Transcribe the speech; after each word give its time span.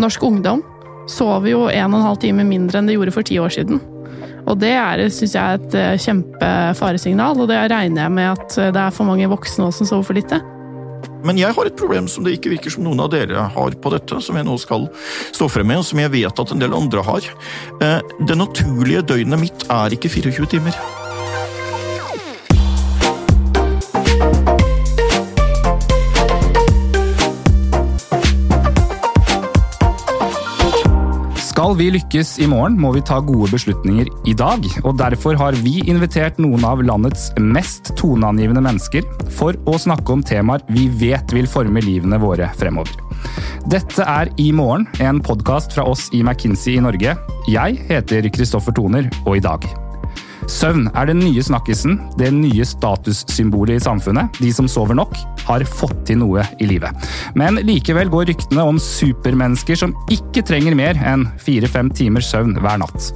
norsk 0.00 0.22
ungdom 0.26 0.62
sover 1.10 1.50
jo 1.52 1.64
en 1.68 1.94
og 1.94 2.00
en 2.00 2.06
halv 2.06 2.20
time 2.22 2.46
mindre 2.46 2.80
enn 2.80 2.90
de 2.90 2.94
gjorde 2.98 3.14
for 3.14 3.26
ti 3.26 3.38
år 3.42 3.52
siden. 3.54 3.80
Og 4.48 4.56
det 4.60 4.72
er, 4.72 5.02
synes 5.12 5.34
jeg, 5.36 5.58
et 5.58 5.76
eh, 5.78 5.98
kjempefaresignal, 6.00 7.42
og 7.42 7.50
det 7.50 7.58
regner 7.70 8.06
jeg 8.06 8.14
med 8.14 8.30
at 8.30 8.56
det 8.74 8.80
er 8.80 8.94
for 8.94 9.08
mange 9.08 9.28
voksne 9.30 9.68
også 9.68 9.84
som 9.84 9.90
sover 9.92 10.08
for 10.10 10.18
lite. 10.18 10.40
Men 11.24 11.38
jeg 11.40 11.52
har 11.56 11.68
et 11.68 11.76
problem 11.76 12.08
som 12.08 12.24
det 12.24 12.38
ikke 12.38 12.54
virker 12.54 12.72
som 12.72 12.84
noen 12.86 13.02
av 13.04 13.10
dere 13.12 13.44
har 13.54 13.76
på 13.82 13.92
dette, 13.92 14.20
som 14.24 14.38
jeg 14.38 14.46
nå 14.48 14.56
skal 14.60 14.88
stå 15.32 15.50
frem 15.52 15.68
med, 15.68 15.82
og 15.82 15.88
som 15.90 16.00
jeg 16.00 16.12
vet 16.14 16.42
at 16.44 16.54
en 16.54 16.62
del 16.62 16.76
andre 16.76 17.04
har. 17.04 17.28
Eh, 17.84 18.16
det 18.24 18.38
naturlige 18.40 19.04
døgnet 19.12 19.44
mitt 19.44 19.68
er 19.68 19.96
ikke 19.96 20.12
24 20.12 20.50
timer. 20.56 20.99
Skal 31.60 31.74
vi 31.76 31.90
lykkes 31.92 32.38
i 32.40 32.46
morgen, 32.48 32.78
må 32.80 32.88
vi 32.94 33.02
ta 33.04 33.18
gode 33.20 33.50
beslutninger 33.52 34.06
i 34.24 34.32
dag. 34.32 34.64
og 34.80 34.94
Derfor 34.96 35.36
har 35.36 35.58
vi 35.60 35.74
invitert 35.92 36.38
noen 36.40 36.64
av 36.64 36.80
landets 36.80 37.26
mest 37.36 37.90
toneangivende 38.00 38.62
mennesker 38.64 39.04
for 39.36 39.58
å 39.68 39.74
snakke 39.76 40.14
om 40.14 40.22
temaer 40.24 40.64
vi 40.72 40.86
vet 41.02 41.34
vil 41.36 41.44
forme 41.44 41.84
livene 41.84 42.16
våre 42.22 42.48
fremover. 42.56 42.96
Dette 43.68 44.08
er 44.08 44.32
I 44.40 44.48
morgen, 44.56 44.88
en 45.04 45.20
podkast 45.20 45.76
fra 45.76 45.84
oss 45.84 46.08
i 46.16 46.22
McKinsey 46.24 46.78
i 46.78 46.86
Norge. 46.88 47.12
Jeg 47.52 47.78
heter 47.92 48.32
Kristoffer 48.32 48.80
Toner, 48.80 49.12
og 49.26 49.36
i 49.36 49.44
dag 49.44 49.68
Søvn 50.50 50.88
er 50.98 51.06
den 51.06 51.20
nye 51.22 51.42
snakkisen, 51.46 51.94
det 52.18 52.32
nye 52.34 52.64
statussymbolet 52.66 53.78
i 53.78 53.82
samfunnet. 53.84 54.34
De 54.42 54.50
som 54.52 54.66
sover 54.68 54.96
nok, 54.98 55.14
har 55.46 55.62
fått 55.68 56.02
til 56.08 56.18
noe 56.24 56.42
i 56.58 56.66
livet. 56.66 57.06
Men 57.38 57.60
likevel 57.62 58.10
går 58.10 58.26
ryktene 58.32 58.64
om 58.66 58.80
supermennesker 58.82 59.78
som 59.78 59.94
ikke 60.10 60.42
trenger 60.46 60.74
mer 60.78 60.98
enn 61.06 61.28
fire-fem 61.40 61.92
timers 61.94 62.32
søvn 62.32 62.56
hver 62.58 62.82
natt. 62.82 63.12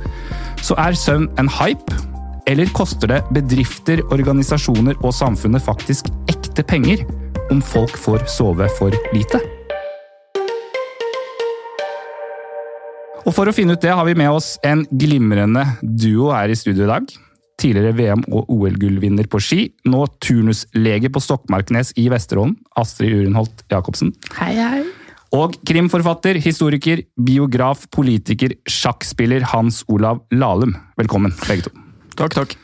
Så 0.62 0.78
er 0.80 0.94
søvn 0.98 1.26
en 1.42 1.50
hype, 1.50 1.98
eller 2.46 2.70
koster 2.76 3.10
det 3.10 3.20
bedrifter, 3.34 4.04
organisasjoner 4.14 5.00
og 5.02 5.16
samfunnet 5.16 5.64
faktisk 5.64 6.12
ekte 6.30 6.62
penger 6.62 7.02
om 7.50 7.64
folk 7.64 7.98
får 7.98 8.28
sove 8.30 8.70
for 8.78 8.94
lite? 9.16 9.42
Og 13.24 13.32
For 13.32 13.48
å 13.48 13.56
finne 13.56 13.74
ut 13.74 13.82
det 13.82 13.90
har 13.90 14.04
vi 14.06 14.14
med 14.20 14.30
oss 14.30 14.54
en 14.62 14.84
glimrende 14.86 15.64
duo 15.82 16.30
her 16.36 16.52
i 16.52 16.58
studio 16.58 16.84
i 16.84 16.92
dag 16.92 17.14
tidligere 17.60 17.94
VM- 17.96 18.26
og 18.32 18.50
OL-gullvinner 18.52 19.28
på 19.30 19.40
ski, 19.42 19.60
nå 19.88 20.04
turnuslege 20.22 21.10
på 21.12 21.22
Stokmarknes 21.22 21.94
i 22.00 22.08
Vesterålen, 22.12 22.56
Astrid 22.80 23.14
Urenholt 23.20 23.64
Jacobsen. 23.70 24.12
Hei, 24.38 24.54
hei. 24.58 24.82
Og 25.34 25.56
krimforfatter, 25.66 26.38
historiker, 26.38 27.02
biograf, 27.18 27.88
politiker, 27.94 28.54
sjakkspiller 28.70 29.46
Hans 29.50 29.82
Olav 29.90 30.22
Lahlum. 30.34 30.76
Velkommen, 31.00 31.34
begge 31.48 31.66
to. 31.66 31.74
Takk, 32.14 32.36
takk. 32.36 32.54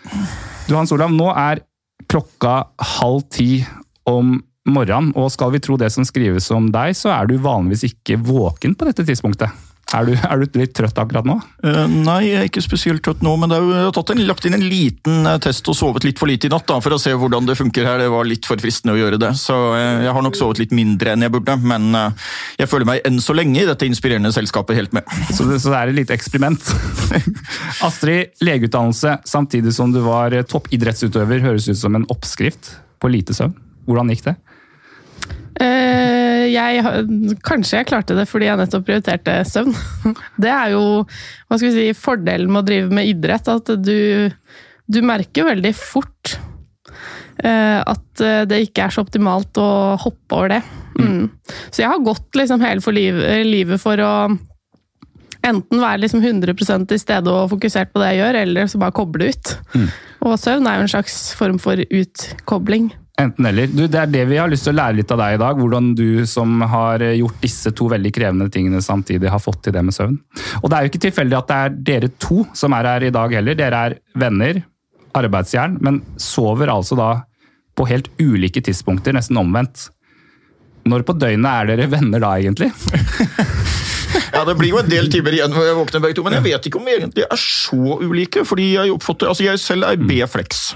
Du 0.69 0.77
Hans 0.77 0.93
Olav, 0.95 1.11
nå 1.11 1.33
er 1.35 1.65
klokka 2.11 2.61
halv 3.01 3.25
ti 3.35 3.65
om 4.07 4.39
morgenen, 4.71 5.11
og 5.19 5.33
skal 5.35 5.55
vi 5.55 5.63
tro 5.63 5.79
det 5.81 5.91
som 5.91 6.07
skrives 6.07 6.51
om 6.55 6.69
deg, 6.71 6.95
så 6.95 7.11
er 7.15 7.31
du 7.31 7.41
vanligvis 7.43 7.89
ikke 7.91 8.21
våken 8.23 8.77
på 8.79 8.87
dette 8.87 9.07
tidspunktet. 9.09 9.51
Er 9.91 10.07
du, 10.07 10.13
er 10.15 10.39
du, 10.39 10.59
litt 10.61 10.73
trøtt 10.77 10.99
akkurat 11.03 11.27
nå? 11.27 11.35
Uh, 11.65 11.87
nei, 11.91 12.21
jeg 12.29 12.39
er 12.39 12.47
ikke 12.47 12.63
spesielt 12.63 13.03
trøtt 13.03 13.25
nå, 13.27 13.33
men 13.43 13.51
jeg 13.51 13.65
har 13.91 14.13
en, 14.15 14.21
lagt 14.29 14.47
inn 14.47 14.55
en 14.55 14.63
liten 14.63 15.27
uh, 15.27 15.35
test 15.43 15.67
og 15.71 15.75
sovet 15.75 16.07
litt 16.07 16.21
for 16.21 16.31
lite 16.31 16.47
i 16.47 16.53
natt 16.53 16.69
da, 16.71 16.77
for 16.85 16.95
å 16.95 16.99
se 17.03 17.11
hvordan 17.11 17.49
det 17.49 17.57
funker 17.59 17.89
her. 17.89 17.99
Det 18.05 18.11
var 18.13 18.29
litt 18.29 18.47
for 18.47 18.61
fristende 18.63 18.95
å 18.95 19.01
gjøre 19.01 19.19
det, 19.19 19.33
så 19.41 19.57
uh, 19.75 20.05
jeg 20.05 20.15
har 20.15 20.27
nok 20.27 20.39
sovet 20.39 20.63
litt 20.63 20.75
mindre 20.77 21.17
enn 21.17 21.27
jeg 21.27 21.35
burde. 21.35 21.57
Men 21.67 21.91
jeg 22.61 22.71
føler 22.71 22.87
meg 22.87 23.03
enn 23.09 23.19
så 23.23 23.35
lenge 23.35 23.65
i 23.65 23.67
dette 23.67 23.89
inspirerende 23.89 24.31
selskapet 24.35 24.79
helt 24.79 24.95
med. 24.95 25.07
Så 25.37 25.47
det, 25.49 25.59
så 25.63 25.73
det 25.73 25.79
er 25.79 25.91
et 25.91 25.97
lite 25.97 26.15
eksperiment. 26.15 26.71
Astrid, 27.87 28.35
legeutdannelse 28.45 29.17
samtidig 29.29 29.73
som 29.75 29.93
du 29.95 30.01
var 30.05 30.35
toppidrettsutøver, 30.51 31.43
høres 31.47 31.69
ut 31.71 31.79
som 31.81 31.97
en 31.99 32.07
oppskrift 32.13 32.75
på 33.01 33.11
lite 33.11 33.35
søvn. 33.37 33.57
Hvordan 33.89 34.13
gikk 34.13 34.27
det? 34.29 34.37
Uh, 35.61 36.30
jeg, 36.49 37.37
kanskje 37.47 37.81
jeg 37.81 37.89
klarte 37.91 38.17
det 38.19 38.27
fordi 38.31 38.49
jeg 38.49 38.61
nettopp 38.61 38.87
prioriterte 38.89 39.39
søvn. 39.49 39.75
Det 40.43 40.53
er 40.53 40.75
jo 40.75 40.85
hva 41.05 41.59
skal 41.59 41.69
vi 41.69 41.75
si, 41.77 41.99
fordelen 41.99 42.53
med 42.53 42.63
å 42.63 42.69
drive 42.69 42.95
med 42.95 43.11
idrett. 43.11 43.51
At 43.51 43.73
du, 43.81 44.31
du 44.91 45.01
merker 45.07 45.51
veldig 45.51 45.75
fort 45.77 46.37
uh, 47.45 47.81
at 47.85 48.23
eh, 48.25 48.45
det 48.49 48.63
ikke 48.67 48.87
er 48.87 48.95
så 48.95 49.05
optimalt 49.05 49.59
å 49.61 49.71
hoppe 50.01 50.37
over 50.37 50.55
det. 50.55 50.61
Mm. 51.01 51.27
Så 51.71 51.83
jeg 51.83 51.91
har 51.91 52.05
gått 52.05 52.39
liksom 52.39 52.63
hele 52.65 52.85
for 52.85 52.97
livet, 52.97 53.45
livet 53.47 53.81
for 53.83 54.01
å 54.05 54.15
enten 55.47 55.81
være 55.81 56.03
liksom 56.03 56.21
100% 56.21 56.89
til 56.91 57.01
stede 57.01 57.33
og 57.33 57.51
fokusert 57.55 57.93
på 57.95 58.03
det 58.03 58.13
jeg 58.13 58.21
gjør, 58.21 58.39
eller 58.43 58.69
så 58.69 58.81
bare 58.83 58.97
koble 58.97 59.31
ut. 59.33 59.55
Mm. 59.75 59.87
Og 60.29 60.37
søvn 60.41 60.69
er 60.69 60.79
jo 60.79 60.87
en 60.87 60.93
slags 60.93 61.21
form 61.39 61.61
for 61.63 61.81
utkobling. 61.81 62.91
Enten 63.21 63.47
eller. 63.47 63.69
Du, 63.69 63.85
det 63.85 63.99
er 64.01 64.11
det 64.11 64.25
vi 64.31 64.39
har 64.41 64.49
lyst 64.49 64.65
til 64.65 64.73
å 64.73 64.79
lære 64.79 64.97
litt 65.01 65.13
av 65.13 65.21
deg 65.21 65.37
i 65.37 65.41
dag. 65.43 65.61
Hvordan 65.61 65.93
du 65.99 66.25
som 66.29 66.63
har 66.73 67.05
gjort 67.05 67.43
disse 67.43 67.73
to 67.77 67.91
veldig 67.93 68.13
krevende 68.17 68.49
tingene 68.53 68.81
samtidig, 68.85 69.29
har 69.33 69.43
fått 69.43 69.63
til 69.67 69.77
det 69.77 69.85
med 69.85 69.97
søvn. 69.97 70.17
Og 70.63 70.69
det 70.71 70.77
er 70.77 70.87
jo 70.87 70.93
ikke 70.93 71.05
tilfeldig 71.07 71.39
at 71.41 71.51
det 71.51 71.61
er 71.61 71.79
dere 71.91 72.13
to 72.23 72.45
som 72.57 72.77
er 72.77 72.89
her 72.95 73.09
i 73.11 73.15
dag 73.15 73.37
heller. 73.37 73.59
Dere 73.59 73.85
er 73.91 73.99
venner, 74.25 74.63
arbeidsjern, 75.21 75.77
men 75.85 76.01
sover 76.21 76.73
altså 76.73 76.99
da 76.99 77.11
på 77.77 77.87
helt 77.91 78.11
ulike 78.21 78.63
tidspunkter, 78.65 79.15
nesten 79.17 79.39
omvendt. 79.41 79.89
Når 80.89 81.05
på 81.07 81.17
døgnet 81.21 81.51
er 81.51 81.71
dere 81.75 81.89
venner 81.93 82.23
da, 82.23 82.35
egentlig? 82.41 82.71
ja, 84.35 84.45
Det 84.49 84.57
blir 84.59 84.73
jo 84.73 84.81
en 84.81 84.91
del 84.91 85.11
timer 85.13 85.37
igjen 85.37 85.53
når 85.53 85.69
jeg 85.69 85.79
våkner 85.79 86.05
begge 86.05 86.17
to, 86.19 86.25
men 86.25 86.39
jeg 86.39 86.47
vet 86.49 86.69
ikke 86.69 86.81
om 86.81 86.89
vi 86.89 86.97
egentlig 86.97 87.27
er 87.27 87.41
så 87.41 87.99
ulike. 88.01 88.47
fordi 88.49 88.73
Jeg 88.79 88.95
oppfatter, 88.95 89.29
altså 89.29 89.47
jeg 89.47 89.61
selv 89.61 89.89
er 89.91 90.01
B-flex. 90.01 90.71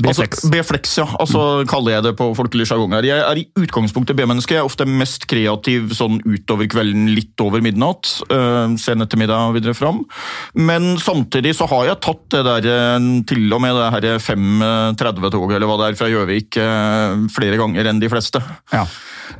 B-flex. 0.00 0.40
Altså, 0.40 0.50
B-flex, 0.50 0.94
ja. 0.98 1.06
Altså 1.22 1.40
mm. 1.40 1.68
kaller 1.70 1.96
jeg 1.96 2.04
det 2.08 2.12
på 2.18 2.26
folkelig 2.36 2.66
sjargong. 2.68 2.96
Jeg 3.06 3.22
er 3.22 3.40
i 3.40 3.46
utgangspunktet 3.60 4.18
B-menneske. 4.18 4.58
Ofte 4.64 4.86
mest 4.88 5.28
kreativ 5.30 5.92
sånn 5.96 6.20
utover 6.26 6.68
kvelden, 6.70 7.06
litt 7.14 7.40
over 7.44 7.62
midnatt. 7.64 8.10
Uh, 8.30 8.74
sen 8.80 9.04
ettermiddag 9.04 9.54
videre 9.54 9.76
fram. 9.78 10.02
Men 10.54 10.94
samtidig 11.02 11.54
så 11.58 11.68
har 11.70 11.90
jeg 11.90 12.02
tatt 12.04 12.24
det 12.34 12.42
der 12.46 12.66
eh, 12.70 13.08
til 13.28 13.52
og 13.54 13.60
med 13.62 13.76
det 13.78 13.90
her 13.94 14.22
5.30-toget 14.22 15.58
eller 15.58 15.68
hva 15.70 15.76
det 15.80 15.90
er 15.90 15.98
fra 15.98 16.10
Gjøvik 16.10 16.58
uh, 16.58 17.26
flere 17.34 17.60
ganger 17.60 17.90
enn 17.90 18.02
de 18.02 18.10
fleste. 18.10 18.42
Ja. 18.74 18.86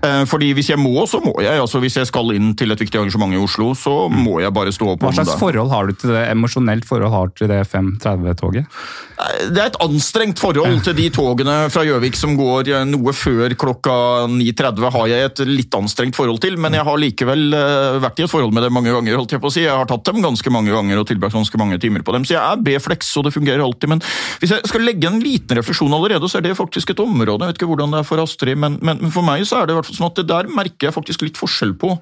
Uh, 0.05 0.25
fordi 0.29 0.53
hvis 0.57 0.71
jeg 0.73 0.81
må, 0.81 0.95
så 1.11 1.21
må 1.25 1.35
jeg. 1.43 1.59
altså 1.61 1.81
Hvis 1.83 1.99
jeg 2.01 2.11
skal 2.11 2.35
inn 2.37 2.53
til 2.59 2.75
et 2.75 2.81
viktig 2.81 3.01
arrangement 3.01 3.35
i 3.35 3.41
Oslo, 3.41 3.73
så 3.79 4.09
må 4.13 4.41
jeg 4.43 4.55
bare 4.55 4.75
stå 4.75 4.95
opp. 4.95 5.05
Hva 5.05 5.15
slags 5.17 5.39
forhold 5.41 5.73
har 5.73 5.89
du 5.89 5.97
til 5.99 6.15
det, 6.15 6.27
emosjonelt 6.33 6.87
forhold 6.89 7.13
har 7.13 7.33
du 7.33 7.43
til 7.43 7.53
det 7.53 7.63
5.30-toget? 7.71 8.71
Det 9.15 9.61
er 9.61 9.69
et 9.71 9.77
anstrengt 9.85 10.41
forhold 10.43 10.81
til 10.85 10.97
de 10.99 11.07
togene 11.15 11.55
fra 11.73 11.85
Gjøvik 11.87 12.17
som 12.19 12.35
går 12.37 12.71
eh, 12.73 12.87
noe 12.89 13.13
før 13.15 13.53
klokka 13.59 13.95
9.30, 14.31 14.87
har 14.97 15.11
jeg 15.11 15.29
et 15.29 15.43
litt 15.49 15.77
anstrengt 15.79 16.19
forhold 16.19 16.41
til. 16.43 16.57
Men 16.61 16.75
jeg 16.77 16.87
har 16.87 16.99
likevel 17.01 17.55
eh, 17.55 17.99
vært 18.03 18.21
i 18.21 18.27
et 18.27 18.33
forhold 18.33 18.55
med 18.57 18.67
det 18.67 18.73
mange 18.75 18.93
ganger. 18.93 19.17
holdt 19.21 19.37
Jeg 19.37 19.43
på 19.43 19.53
å 19.53 19.55
si. 19.55 19.63
Jeg 19.65 19.75
har 19.75 19.89
tatt 19.91 20.07
dem 20.09 20.21
ganske 20.25 20.53
mange 20.55 20.75
ganger 20.75 21.01
og 21.01 21.07
tilbrakt 21.09 21.37
ganske 21.39 21.61
mange 21.61 21.79
timer 21.83 22.05
på 22.07 22.17
dem. 22.17 22.27
Så 22.27 22.37
jeg 22.37 22.43
er 22.43 22.65
B-flex, 22.67 23.13
og 23.21 23.29
det 23.29 23.35
fungerer 23.37 23.63
alltid. 23.65 23.93
Men 23.95 24.03
hvis 24.43 24.57
jeg 24.57 24.73
skal 24.73 24.87
legge 24.87 25.09
en 25.09 25.23
liten 25.23 25.61
refleksjon 25.61 25.95
allerede, 25.95 26.31
så 26.31 26.41
er 26.41 26.49
det 26.49 26.59
faktisk 26.59 26.93
et 26.93 27.05
område. 27.05 27.39
Jeg 27.39 27.55
vet 27.55 27.63
ikke 27.63 27.71
hvordan 27.71 27.95
det 27.95 28.03
er 28.03 28.09
for 28.11 28.25
Astrid, 28.25 28.59
men, 28.61 28.81
men 28.85 29.15
for 29.15 29.27
meg 29.27 29.47
så 29.49 29.63
er 29.63 29.71
det 29.71 29.74
i 29.75 29.79
hvert 29.81 29.89
fall 29.91 29.99
sånn 29.99 30.11
at 30.11 30.21
det 30.21 30.27
der 30.31 30.51
merker 30.53 30.89
jeg 30.89 30.97
faktisk 30.97 31.25
litt 31.25 31.41
forskjell 31.41 31.75
på. 31.81 31.93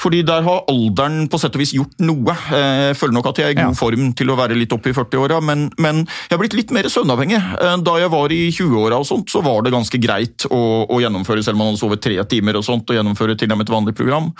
Fordi 0.00 0.22
der 0.26 0.44
har 0.46 0.64
alderen 0.70 1.28
på 1.30 1.40
sett 1.40 1.56
og 1.56 1.62
vis 1.62 1.74
gjort 1.76 1.96
noe. 2.04 2.34
Eh, 2.54 2.90
jeg 2.90 2.98
føler 3.00 3.16
nok 3.18 3.30
at 3.30 3.40
jeg 3.40 3.52
er 3.52 3.56
i 3.56 3.60
god 3.60 3.78
form 3.78 4.10
til 4.18 4.32
å 4.32 4.38
være 4.38 4.58
litt 4.58 4.74
oppe 4.74 4.90
i 4.90 4.96
40-åra, 4.96 5.40
men, 5.44 5.68
men 5.82 6.02
jeg 6.04 6.34
har 6.34 6.42
blitt 6.42 6.58
litt 6.58 6.74
mer 6.74 6.90
søvnavhengig. 6.92 7.40
Da 7.86 7.96
jeg 8.00 8.12
var 8.12 8.34
i 8.34 8.42
20-åra, 8.50 9.00
og 9.00 9.08
sånt, 9.08 9.30
så 9.32 9.42
var 9.44 9.64
det 9.64 9.74
ganske 9.74 10.00
greit 10.02 10.46
å, 10.50 10.60
å, 10.88 11.00
gjennomføre, 11.02 11.44
selv 11.44 11.58
om 11.58 11.64
man 11.64 11.72
hadde 11.72 11.82
sovet 11.82 12.04
tre 12.04 12.18
timer, 12.30 12.60
og 12.60 12.66
sånt, 12.66 12.88
og 12.90 12.98
gjennomføre 12.98 13.38
til 13.40 13.52
og 13.52 13.60
med 13.60 13.68
et 13.68 13.74
vanlig 13.74 13.96
program. 13.98 14.30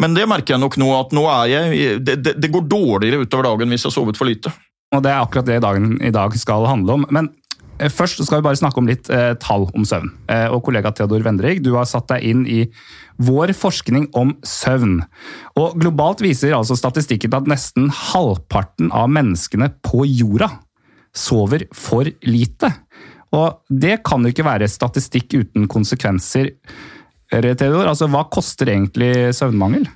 Men 0.00 0.16
det 0.16 0.28
merker 0.30 0.56
jeg 0.56 0.64
nok 0.64 0.80
nå, 0.80 0.90
at 0.96 1.14
nå 1.16 1.26
er 1.30 1.46
jeg 1.50 1.78
Det, 2.04 2.16
det, 2.22 2.34
det 2.40 2.50
går 2.52 2.66
dårligere 2.70 3.24
utover 3.24 3.50
dagen 3.50 3.72
hvis 3.72 3.84
jeg 3.84 3.90
har 3.90 3.96
sovet 3.98 4.18
for 4.20 4.28
lite. 4.28 4.52
Og 4.90 5.02
Det 5.04 5.10
er 5.12 5.20
akkurat 5.22 5.46
det 5.46 5.60
dagen 5.62 5.92
i 6.02 6.10
dag 6.10 6.34
skal 6.38 6.66
handle 6.66 6.98
om. 6.98 7.04
Men 7.14 7.28
eh, 7.30 7.39
først 7.88 8.20
skal 8.24 8.40
vi 8.40 8.46
bare 8.48 8.58
snakke 8.60 8.80
om 8.82 8.88
litt 8.90 9.08
eh, 9.14 9.32
tall 9.40 9.68
om 9.72 9.86
søvn. 9.88 10.10
Eh, 10.28 10.46
og 10.52 10.64
Kollega 10.66 10.92
Theodor 10.92 11.24
Vendrig, 11.24 11.60
du 11.64 11.72
har 11.78 11.88
satt 11.88 12.10
deg 12.12 12.26
inn 12.28 12.42
i 12.44 12.64
vår 13.20 13.54
forskning 13.56 14.10
om 14.16 14.34
søvn. 14.46 14.98
Og 15.60 15.78
Globalt 15.80 16.20
viser 16.24 16.56
altså 16.56 16.76
statistikken 16.78 17.36
at 17.36 17.48
nesten 17.50 17.88
halvparten 17.92 18.92
av 18.96 19.08
menneskene 19.12 19.70
på 19.86 20.04
jorda 20.08 20.50
sover 21.16 21.64
for 21.76 22.08
lite. 22.26 22.72
Og 23.36 23.62
det 23.70 24.00
kan 24.06 24.24
jo 24.24 24.32
ikke 24.34 24.46
være 24.46 24.70
statistikk 24.70 25.38
uten 25.38 25.68
konsekvenser. 25.70 26.52
Theodor, 27.30 27.86
altså 27.86 28.10
Hva 28.10 28.24
koster 28.32 28.72
egentlig 28.72 29.30
søvnmangel? 29.38 29.86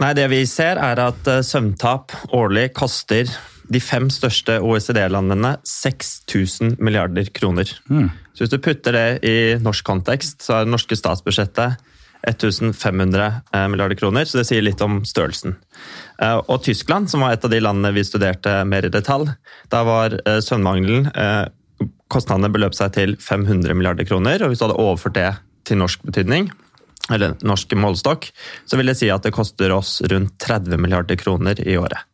Nei, 0.00 0.14
Det 0.16 0.28
vi 0.32 0.44
ser, 0.48 0.78
er 0.80 1.00
at 1.02 1.26
eh, 1.28 1.42
søvntap 1.44 2.14
årlig 2.32 2.70
koster 2.76 3.28
de 3.70 3.80
fem 3.82 4.08
største 4.12 4.58
OECD-landene 4.64 5.54
6000 5.66 6.76
milliarder 6.82 7.30
kroner. 7.34 7.70
Mm. 7.90 8.10
Så 8.34 8.44
Hvis 8.44 8.52
du 8.54 8.58
putter 8.62 8.96
det 8.96 9.06
i 9.26 9.36
norsk 9.62 9.86
kontekst, 9.86 10.42
så 10.42 10.58
er 10.58 10.66
det 10.66 10.74
norske 10.74 10.98
statsbudsjettet 10.98 11.78
1500 12.26 13.32
eh, 13.54 13.68
milliarder 13.68 13.96
kroner, 13.96 14.24
så 14.28 14.40
det 14.40 14.46
sier 14.50 14.64
litt 14.64 14.80
om 14.84 15.00
størrelsen. 15.08 15.56
Eh, 16.20 16.36
og 16.36 16.62
Tyskland, 16.66 17.08
som 17.10 17.24
var 17.24 17.36
et 17.36 17.46
av 17.46 17.52
de 17.52 17.62
landene 17.62 17.94
vi 17.96 18.04
studerte 18.04 18.60
mer 18.68 18.86
i 18.86 18.92
detalj, 18.92 19.30
da 19.72 19.84
var 19.88 20.18
eh, 20.24 20.42
søvnmangelen 20.44 21.10
Kostnadene 22.10 22.50
beløp 22.52 22.74
seg 22.76 22.90
til 22.92 23.14
500 23.22 23.72
milliarder 23.72 24.04
kroner, 24.04 24.42
og 24.42 24.50
hvis 24.50 24.60
du 24.60 24.66
hadde 24.66 24.82
overført 24.82 25.14
det 25.16 25.30
til 25.68 25.78
norsk 25.80 26.02
betydning, 26.04 26.50
eller 27.14 27.36
norsk 27.46 27.72
målestokk, 27.78 28.28
så 28.68 28.76
vil 28.76 28.90
det 28.90 28.98
si 28.98 29.08
at 29.14 29.24
det 29.24 29.32
koster 29.34 29.72
oss 29.72 30.00
rundt 30.10 30.34
30 30.42 30.76
milliarder 30.82 31.16
kroner 31.20 31.62
i 31.62 31.78
året. 31.80 32.09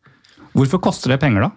Hvorfor 0.57 0.81
koster 0.81 1.13
det 1.13 1.19
penger, 1.21 1.45
da? 1.45 1.51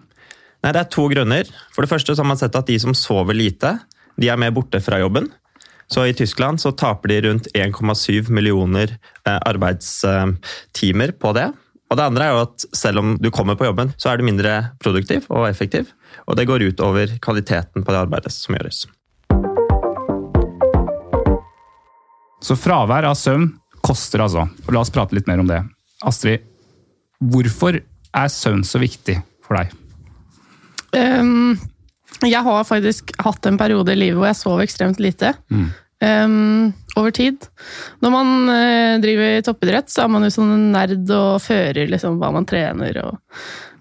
Nei, 0.61 0.71
Det 0.75 0.81
er 0.83 0.91
to 0.93 1.07
grunner. 1.09 1.47
For 1.73 1.81
det 1.81 1.89
første 1.89 2.13
så 2.13 2.21
har 2.21 2.29
man 2.29 2.37
sett 2.37 2.55
at 2.55 2.67
de 2.69 2.77
som 2.79 2.93
sover 2.93 3.33
lite, 3.33 3.79
de 4.17 4.29
er 4.29 4.37
mer 4.37 4.53
borte 4.53 4.81
fra 4.83 4.99
jobben. 5.01 5.31
Så 5.91 6.05
I 6.07 6.13
Tyskland 6.13 6.61
så 6.61 6.71
taper 6.71 7.09
de 7.09 7.21
rundt 7.25 7.49
1,7 7.57 8.29
millioner 8.29 8.93
eh, 9.25 9.39
arbeidstimer 9.41 11.11
på 11.17 11.33
det. 11.35 11.49
Og 11.91 11.97
det 11.97 12.05
andre 12.05 12.27
er 12.27 12.31
jo 12.31 12.43
at 12.45 12.65
Selv 12.77 13.01
om 13.01 13.17
du 13.19 13.31
kommer 13.31 13.57
på 13.59 13.65
jobben, 13.65 13.91
så 13.97 14.11
er 14.11 14.17
du 14.17 14.23
mindre 14.23 14.71
produktiv 14.79 15.25
og 15.29 15.49
effektiv. 15.49 15.89
Og 16.29 16.37
det 16.37 16.47
går 16.47 16.63
ut 16.69 16.79
over 16.79 17.17
kvaliteten 17.19 17.83
på 17.83 17.91
det 17.91 17.99
arbeidet 18.05 18.31
som 18.31 18.55
gjøres. 18.55 18.85
Så 22.41 22.55
fravær 22.55 23.09
av 23.09 23.17
søvn 23.17 23.49
koster 23.81 24.21
altså. 24.23 24.45
La 24.71 24.85
oss 24.85 24.93
prate 24.93 25.17
litt 25.17 25.27
mer 25.27 25.41
om 25.41 25.49
det. 25.49 25.59
Astrid, 26.05 26.45
hvorfor 27.19 27.81
er 28.17 28.31
søvn 28.31 28.63
så 28.67 28.81
viktig 28.81 29.19
for 29.45 29.59
deg? 29.59 29.71
Um, 30.91 31.55
jeg 32.27 32.43
har 32.45 32.67
faktisk 32.67 33.13
hatt 33.23 33.47
en 33.47 33.57
periode 33.59 33.93
i 33.93 33.99
livet 33.99 34.19
hvor 34.19 34.29
jeg 34.29 34.39
sov 34.41 34.61
ekstremt 34.63 35.01
lite. 35.01 35.33
Mm. 35.49 35.69
Um, 36.01 36.71
over 36.97 37.13
tid. 37.13 37.45
Når 38.01 38.13
man 38.13 38.31
uh, 38.49 39.01
driver 39.03 39.35
i 39.37 39.43
toppidrett, 39.45 39.91
så 39.93 40.05
er 40.05 40.09
man 40.11 40.25
jo 40.25 40.31
sånn 40.33 40.71
nerd 40.73 41.11
og 41.13 41.41
fører 41.43 41.91
liksom, 41.91 42.17
hva 42.21 42.31
man 42.33 42.47
trener 42.49 42.97
og 43.03 43.19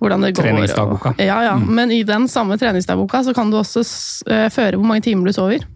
hvordan 0.00 0.26
det 0.26 0.34
går. 0.34 0.46
Treningsdagboka. 0.50 1.14
Ja, 1.20 1.40
ja. 1.48 1.56
Mm. 1.56 1.66
Men 1.76 1.94
i 1.96 2.02
den 2.08 2.28
samme 2.32 2.58
treningsdagboka 2.60 3.22
så 3.26 3.34
kan 3.36 3.52
du 3.52 3.58
også 3.60 3.84
uh, 4.28 4.46
føre 4.52 4.76
hvor 4.76 4.88
mange 4.88 5.04
timer 5.08 5.28
du 5.28 5.36
sover. 5.36 5.66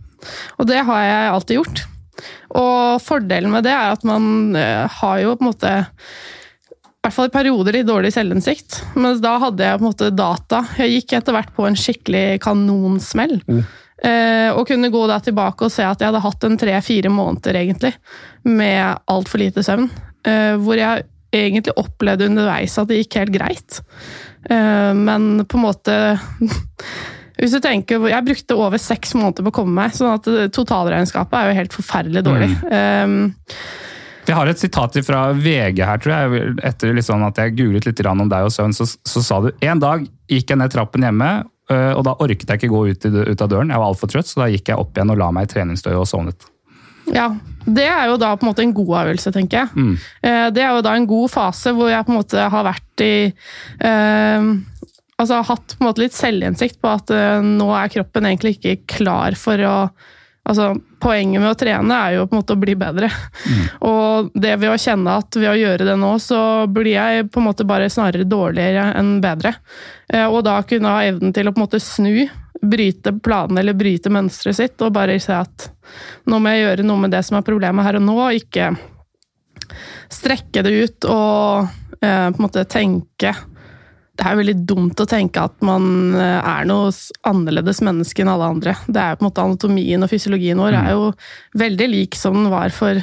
Og 0.60 0.68
det 0.68 0.84
har 0.84 1.08
jeg 1.08 1.32
alltid 1.32 1.60
gjort. 1.60 1.84
Og 2.54 3.02
fordelen 3.02 3.52
med 3.52 3.66
det 3.66 3.74
er 3.74 3.96
at 3.96 4.04
man 4.06 4.54
uh, 4.56 4.84
har 5.00 5.20
jo 5.24 5.34
på 5.34 5.44
en 5.44 5.50
måte 5.50 5.74
i 7.04 7.06
hvert 7.06 7.16
fall 7.18 7.28
i 7.28 7.32
perioder 7.34 7.76
litt 7.76 7.84
dårlig 7.84 8.14
selvinnsikt. 8.14 8.78
Mens 8.96 9.18
da 9.20 9.34
hadde 9.42 9.60
jeg 9.60 9.76
på 9.76 9.84
en 9.84 9.90
måte 9.90 10.06
data. 10.16 10.62
Jeg 10.80 10.94
gikk 10.94 11.12
etter 11.18 11.34
hvert 11.36 11.50
på 11.52 11.66
en 11.68 11.76
skikkelig 11.76 12.38
kanonsmell. 12.40 13.34
Mm. 13.44 13.58
Eh, 14.08 14.48
og 14.56 14.64
kunne 14.70 14.88
gå 14.88 15.02
da 15.10 15.18
tilbake 15.20 15.66
og 15.66 15.72
se 15.72 15.84
at 15.84 16.00
jeg 16.00 16.08
hadde 16.08 16.22
hatt 16.24 16.46
en 16.48 16.56
tre-fire 16.60 17.12
måneder 17.12 17.58
egentlig 17.60 17.92
med 18.48 19.04
altfor 19.12 19.44
lite 19.44 19.66
søvn. 19.66 19.90
Eh, 20.24 20.56
hvor 20.64 20.80
jeg 20.80 21.04
egentlig 21.34 21.76
opplevde 21.76 22.30
underveis 22.30 22.78
at 22.80 22.88
det 22.88 23.02
gikk 23.02 23.20
helt 23.20 23.36
greit. 23.36 23.78
Eh, 24.48 24.92
men 24.96 25.44
på 25.44 25.60
en 25.60 25.66
måte 25.68 25.98
Hvis 27.34 27.50
du 27.50 27.58
tenker, 27.58 27.98
Jeg 28.06 28.24
brukte 28.24 28.56
over 28.56 28.78
seks 28.78 29.12
måneder 29.18 29.44
på 29.44 29.50
å 29.50 29.56
komme 29.56 29.74
meg, 29.76 29.92
sånn 29.92 30.14
at 30.14 30.54
totalregnskapet 30.54 31.34
er 31.34 31.48
jo 31.50 31.56
helt 31.58 31.74
forferdelig 31.74 32.22
dårlig. 32.24 32.52
Mm. 32.62 33.32
Jeg 34.24 34.36
har 34.38 34.48
et 34.48 34.60
sitat 34.60 34.96
fra 35.04 35.24
VG 35.36 35.82
her, 35.84 36.00
tror 36.00 36.14
jeg. 36.14 36.52
Etter 36.64 36.94
liksom 36.96 37.24
at 37.26 37.40
jeg 37.40 37.56
googlet 37.58 37.88
litt 37.88 38.04
om 38.08 38.28
deg 38.30 38.46
og 38.46 38.54
søvn, 38.54 38.72
så, 38.76 38.86
så, 38.86 39.24
sa 39.24 39.40
du 39.44 39.50
en 39.52 39.82
dag 39.82 40.06
gikk 40.30 40.54
jeg 40.54 40.60
ned 40.60 40.72
trappen 40.72 41.04
hjemme, 41.04 41.30
øh, 41.72 41.92
og 41.98 42.04
da 42.08 42.16
orket 42.24 42.48
jeg 42.48 42.62
ikke 42.62 42.72
gå 42.72 42.82
ut, 42.88 43.04
ut 43.04 43.44
av 43.44 43.52
døren. 43.52 43.72
Jeg 43.74 43.82
var 43.82 43.92
altfor 43.92 44.12
trøtt, 44.12 44.30
så 44.30 44.44
da 44.44 44.50
gikk 44.52 44.72
jeg 44.72 44.80
opp 44.80 44.96
igjen 44.96 45.12
og 45.12 45.20
la 45.20 45.30
meg 45.34 45.48
i 45.48 45.52
treningstøyet 45.52 46.00
og 46.00 46.08
sovnet. 46.08 46.48
Ja, 47.12 47.28
det 47.64 47.84
er 47.84 48.08
jo 48.08 48.16
da 48.20 48.32
på 48.36 48.46
en 48.46 48.52
måte 48.52 48.64
en 48.64 48.76
god 48.76 48.94
øvelse, 49.02 49.32
tenker 49.34 49.64
jeg. 49.64 49.72
Mm. 49.76 49.94
Eh, 50.24 50.46
det 50.56 50.64
er 50.64 50.72
jo 50.72 50.84
da 50.84 50.94
en 50.96 51.08
god 51.08 51.32
fase 51.32 51.74
hvor 51.76 51.92
jeg 51.92 52.06
på 52.06 52.14
en 52.14 52.20
måte 52.22 52.46
har 52.54 52.70
vært 52.70 53.04
i 53.04 53.16
eh, 53.28 54.54
Altså 55.14 55.44
hatt 55.46 55.76
på 55.76 55.84
en 55.84 55.86
måte 55.86 56.02
litt 56.02 56.16
selvinnsikt 56.16 56.80
på 56.82 56.90
at 56.90 57.12
eh, 57.14 57.44
nå 57.44 57.68
er 57.78 57.92
kroppen 57.92 58.26
egentlig 58.26 58.56
ikke 58.56 58.96
klar 58.96 59.36
for 59.38 59.60
å 59.62 59.76
Altså, 60.44 60.74
poenget 61.00 61.40
med 61.40 61.54
å 61.54 61.56
trene 61.56 61.96
er 62.06 62.18
jo 62.18 62.26
på 62.28 62.36
en 62.36 62.42
måte 62.42 62.52
å 62.52 62.60
bli 62.60 62.74
bedre. 62.76 63.08
Mm. 63.48 63.60
Og 63.88 64.30
det 64.36 64.54
ved 64.60 64.74
å 64.74 64.80
kjenne 64.80 65.16
at 65.22 65.38
ved 65.40 65.50
å 65.50 65.56
gjøre 65.56 65.88
det 65.88 65.96
nå, 66.00 66.12
så 66.20 66.40
blir 66.68 66.92
jeg 66.92 67.28
på 67.32 67.40
en 67.40 67.48
måte 67.48 67.66
bare 67.68 67.90
snarere 67.92 68.28
dårligere 68.28 68.90
enn 69.00 69.16
bedre. 69.24 69.54
Eh, 70.12 70.26
og 70.28 70.42
da 70.44 70.58
kunne 70.68 70.92
ha 70.92 71.04
evnen 71.08 71.32
til 71.32 71.48
å 71.48 71.54
på 71.54 71.62
en 71.62 71.64
måte 71.64 71.80
snu, 71.80 72.26
bryte 72.64 73.12
planene 73.24 73.60
eller 73.60 73.76
bryte 73.76 74.12
mønsteret 74.12 74.56
sitt, 74.56 74.76
og 74.84 74.92
bare 74.94 75.16
se 75.20 75.34
at 75.36 75.68
nå 76.28 76.38
må 76.40 76.52
jeg 76.52 76.64
gjøre 76.64 76.86
noe 76.86 77.02
med 77.02 77.12
det 77.12 77.24
som 77.26 77.38
er 77.38 77.46
problemet 77.46 77.84
her 77.84 77.98
og 77.98 78.04
nå, 78.04 78.18
ikke 78.38 78.70
strekke 80.12 80.62
det 80.64 80.72
ut 80.76 81.08
og 81.10 81.66
eh, 82.00 82.28
på 82.30 82.36
en 82.36 82.44
måte 82.44 82.64
tenke 82.70 83.34
det 84.14 84.26
er 84.30 84.38
veldig 84.38 84.56
dumt 84.68 85.00
å 85.02 85.08
tenke 85.10 85.42
at 85.42 85.54
man 85.66 86.14
eh, 86.14 86.38
er 86.38 86.66
noe 86.70 86.92
annerledes 87.26 87.82
menneske 87.84 88.22
enn 88.22 88.30
alle 88.30 88.50
andre. 88.56 88.76
Det 88.86 89.00
er 89.00 89.18
på 89.18 89.24
en 89.24 89.30
måte 89.30 89.44
Anatomien 89.44 90.06
og 90.06 90.10
fysiologien 90.12 90.60
vår 90.62 90.78
er 90.78 90.90
jo 90.94 91.08
veldig 91.58 91.88
lik 91.90 92.18
som 92.18 92.38
den 92.38 92.52
var 92.52 92.74
for 92.74 93.00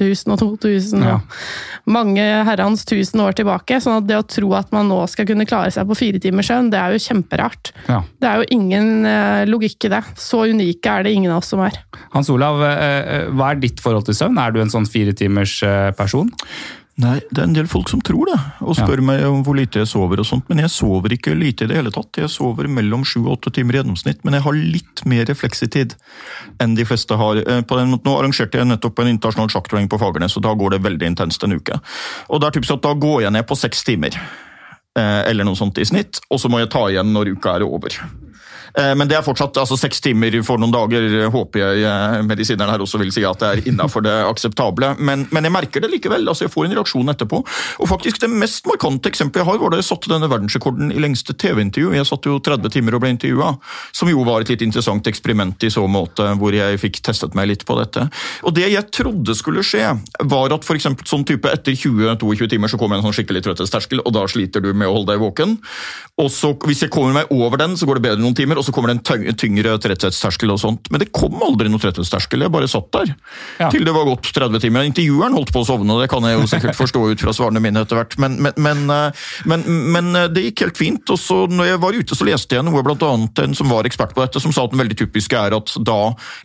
1000 0.00 0.32
og 0.32 0.40
2000 0.62 1.02
ja. 1.04 1.18
og 1.18 1.90
mange 1.92 2.24
herrens 2.46 2.86
tusen 2.88 3.20
år 3.20 3.34
tilbake. 3.36 3.80
sånn 3.80 3.98
at 4.00 4.08
det 4.08 4.16
å 4.16 4.24
tro 4.24 4.52
at 4.56 4.70
man 4.72 4.88
nå 4.88 5.00
skal 5.12 5.28
kunne 5.28 5.48
klare 5.48 5.72
seg 5.74 5.88
på 5.88 5.98
fire 5.98 6.20
timers 6.22 6.48
søvn, 6.48 6.70
det 6.72 6.80
er 6.80 6.94
jo 6.94 7.02
kjemperart. 7.04 7.72
Ja. 7.88 8.00
Det 8.20 8.30
er 8.30 8.40
jo 8.40 8.48
ingen 8.56 9.08
eh, 9.08 9.44
logikk 9.48 9.88
i 9.88 9.92
det. 9.92 10.02
Så 10.20 10.46
unike 10.52 10.92
er 10.92 11.04
det 11.04 11.14
ingen 11.16 11.32
av 11.32 11.42
oss 11.42 11.52
som 11.52 11.64
er. 11.64 11.76
Hans 12.14 12.32
Olav, 12.32 12.60
eh, 12.68 13.28
hva 13.32 13.52
er 13.52 13.60
ditt 13.64 13.80
forhold 13.84 14.08
til 14.08 14.16
søvn? 14.16 14.40
Er 14.40 14.52
du 14.54 14.60
en 14.62 14.72
sånn 14.72 14.88
fire 14.88 15.16
timers 15.16 15.58
person? 15.98 16.32
Nei, 17.00 17.20
det 17.30 17.40
er 17.40 17.46
en 17.46 17.54
del 17.54 17.68
folk 17.70 17.88
som 17.88 18.00
tror 18.04 18.28
det, 18.28 18.36
og 18.60 18.74
spør 18.76 19.00
ja. 19.00 19.04
meg 19.06 19.22
om 19.24 19.40
hvor 19.46 19.56
lite 19.56 19.80
jeg 19.80 19.88
sover 19.88 20.20
og 20.20 20.26
sånt, 20.28 20.48
men 20.50 20.60
jeg 20.60 20.72
sover 20.74 21.14
ikke 21.14 21.36
lite 21.38 21.64
i 21.64 21.70
det 21.70 21.78
hele 21.78 21.92
tatt. 21.94 22.18
Jeg 22.20 22.32
sover 22.32 22.68
mellom 22.68 23.06
sju 23.08 23.22
og 23.22 23.38
åtte 23.38 23.52
timer 23.56 23.76
i 23.76 23.80
gjennomsnitt, 23.80 24.20
men 24.26 24.36
jeg 24.36 24.44
har 24.44 24.58
litt 24.58 25.04
mer 25.08 25.24
refleksitid 25.30 25.94
enn 26.60 26.76
de 26.76 26.86
fleste 26.88 27.16
har. 27.20 27.40
Eh, 27.40 27.62
på 27.64 27.78
den, 27.78 27.96
nå 28.04 28.16
arrangerte 28.18 28.60
jeg 28.60 28.68
nettopp 28.68 29.00
en 29.00 29.12
internasjonal 29.14 29.52
sjakkturnering 29.54 29.88
på 29.92 30.00
Fagernes, 30.02 30.36
og 30.36 30.44
da 30.44 30.54
går 30.58 30.76
det 30.76 30.84
veldig 30.88 31.12
intenst 31.14 31.46
en 31.46 31.56
uke. 31.56 31.80
Og 32.28 32.42
det 32.42 32.50
er 32.50 32.58
typisk 32.58 32.76
at 32.76 32.86
Da 32.90 32.96
går 32.96 33.22
jeg 33.22 33.36
ned 33.36 33.46
på 33.46 33.56
seks 33.56 33.84
timer, 33.86 34.16
eh, 34.98 35.22
eller 35.30 35.46
noe 35.46 35.56
sånt 35.56 35.78
i 35.78 35.86
snitt, 35.88 36.20
og 36.28 36.42
så 36.42 36.50
må 36.52 36.60
jeg 36.60 36.72
ta 36.74 36.88
igjen 36.90 37.14
når 37.14 37.36
uka 37.36 37.56
er 37.56 37.64
over. 37.68 37.96
Eh, 38.78 38.92
men 38.96 39.08
det 39.10 39.18
er 39.18 39.24
fortsatt 39.26 39.58
altså 39.60 39.78
seks 39.78 40.02
timer 40.04 40.34
for 40.46 40.60
noen 40.60 40.74
dager, 40.74 41.06
håper 41.32 41.62
jeg 41.62 41.84
eh, 41.88 42.20
medisineren 42.26 42.72
her 42.74 42.84
også 42.84 43.00
vil 43.00 43.12
si 43.14 43.24
at 43.26 43.40
det 43.42 43.50
er 43.50 43.70
innafor 43.72 44.04
det 44.06 44.14
akseptable. 44.28 44.94
Men, 44.98 45.26
men, 45.34 45.46
jeg 45.48 45.54
merker 45.54 45.84
det 45.84 45.92
likevel. 45.92 46.28
altså 46.28 46.46
Jeg 46.46 46.54
får 46.54 46.68
en 46.68 46.76
reaksjon 46.78 47.14
etterpå. 47.14 47.42
Og 47.80 47.90
faktisk 47.90 48.20
Det 48.20 48.30
mest 48.30 48.66
markante 48.68 49.10
eksempelet 49.10 49.42
jeg 49.44 49.50
har, 49.50 49.60
var 49.62 49.72
da 49.72 49.80
jeg 49.80 49.88
satte 49.88 50.12
denne 50.12 50.30
verdensrekorden 50.30 50.92
i 50.94 51.02
lengste 51.02 51.34
TV-intervju. 51.34 51.94
Jeg 51.96 52.08
satt 52.08 52.28
jo 52.28 52.38
30 52.38 52.74
timer 52.74 52.96
og 52.96 53.04
ble 53.04 53.14
intervjua, 53.14 53.54
som 53.96 54.10
jo 54.10 54.24
var 54.26 54.44
et 54.44 54.52
litt 54.52 54.64
interessant 54.66 55.06
eksperiment 55.10 55.64
i 55.66 55.72
så 55.72 55.86
måte, 55.90 56.26
hvor 56.40 56.54
jeg 56.54 56.80
fikk 56.82 57.00
testet 57.06 57.36
meg 57.38 57.50
litt 57.50 57.66
på 57.68 57.78
dette. 57.80 58.06
Og 58.44 58.54
Det 58.56 58.68
jeg 58.68 58.90
trodde 58.94 59.34
skulle 59.38 59.64
skje, 59.66 59.94
var 60.30 60.52
at 60.54 60.66
for 60.66 60.78
sånn 60.80 61.26
type 61.28 61.48
etter 61.50 61.74
20-22 61.76 62.50
timer 62.52 62.70
så 62.70 62.78
kommer 62.80 62.98
en 62.98 63.06
sånn 63.06 63.16
skikkelig 63.16 63.42
trøtthetsterskel, 63.46 64.02
og 64.04 64.14
da 64.14 64.26
sliter 64.30 64.62
du 64.64 64.72
med 64.74 64.88
å 64.88 64.98
holde 64.98 65.14
deg 65.14 65.22
våken. 65.22 65.56
Og 66.20 66.30
så 66.30 66.52
Hvis 66.66 66.82
jeg 66.82 66.92
kommer 66.92 67.14
meg 67.14 67.30
over 67.32 67.56
den, 67.56 67.76
så 67.78 67.86
går 67.88 67.98
det 67.98 68.04
bedre 68.04 68.22
noen 68.22 68.36
timer 68.36 68.59
og 68.60 68.66
så 68.66 68.74
kommer 68.74 68.92
det 68.92 69.00
en 69.00 69.36
tyngre 69.40 69.74
tretthetsterskel 69.80 70.52
og 70.52 70.60
sånt. 70.60 70.90
Men 70.92 71.02
det 71.02 71.10
kom 71.16 71.40
aldri 71.44 71.70
noe 71.72 71.80
tretthetsterskel, 71.82 72.44
jeg 72.44 72.52
bare 72.52 72.68
satt 72.70 72.90
der. 72.94 73.12
Ja. 73.60 73.70
Til 73.72 73.86
det 73.86 73.94
var 73.96 74.08
gått 74.08 74.28
30 74.36 74.62
timer. 74.62 74.86
Intervjueren 74.88 75.36
holdt 75.36 75.52
på 75.54 75.62
å 75.62 75.68
sovne, 75.68 75.96
det 76.02 76.10
kan 76.12 76.24
jeg 76.28 76.36
jo 76.36 76.48
sikkert 76.50 76.78
forstå 76.78 77.04
ut 77.12 77.24
fra 77.24 77.34
svarene 77.36 77.62
mine 77.64 77.84
etter 77.84 77.98
hvert, 77.98 78.16
men, 78.20 78.36
men, 78.44 78.56
men, 78.60 78.84
eh, 78.92 79.24
men, 79.48 80.10
eh, 80.16 80.28
det 80.32 80.44
gikk 80.48 80.66
helt 80.66 80.80
fint. 80.80 81.14
Og 81.14 81.20
så 81.20 81.42
når 81.50 81.72
jeg 81.72 81.82
var 81.86 81.98
ute, 81.98 82.18
så 82.18 82.28
leste 82.28 82.58
jeg 82.58 82.66
noe 82.66 82.84
blant 82.86 83.04
annet 83.06 83.44
en 83.44 83.56
som 83.56 83.70
var 83.72 83.88
ekspert 83.88 84.14
på 84.16 84.24
dette, 84.24 84.42
som 84.42 84.54
sa 84.54 84.66
at 84.66 84.74
den 84.74 84.82
veldig 84.82 84.98
typiske 85.00 85.40
er 85.40 85.56
at 85.56 85.74
da, 85.86 85.98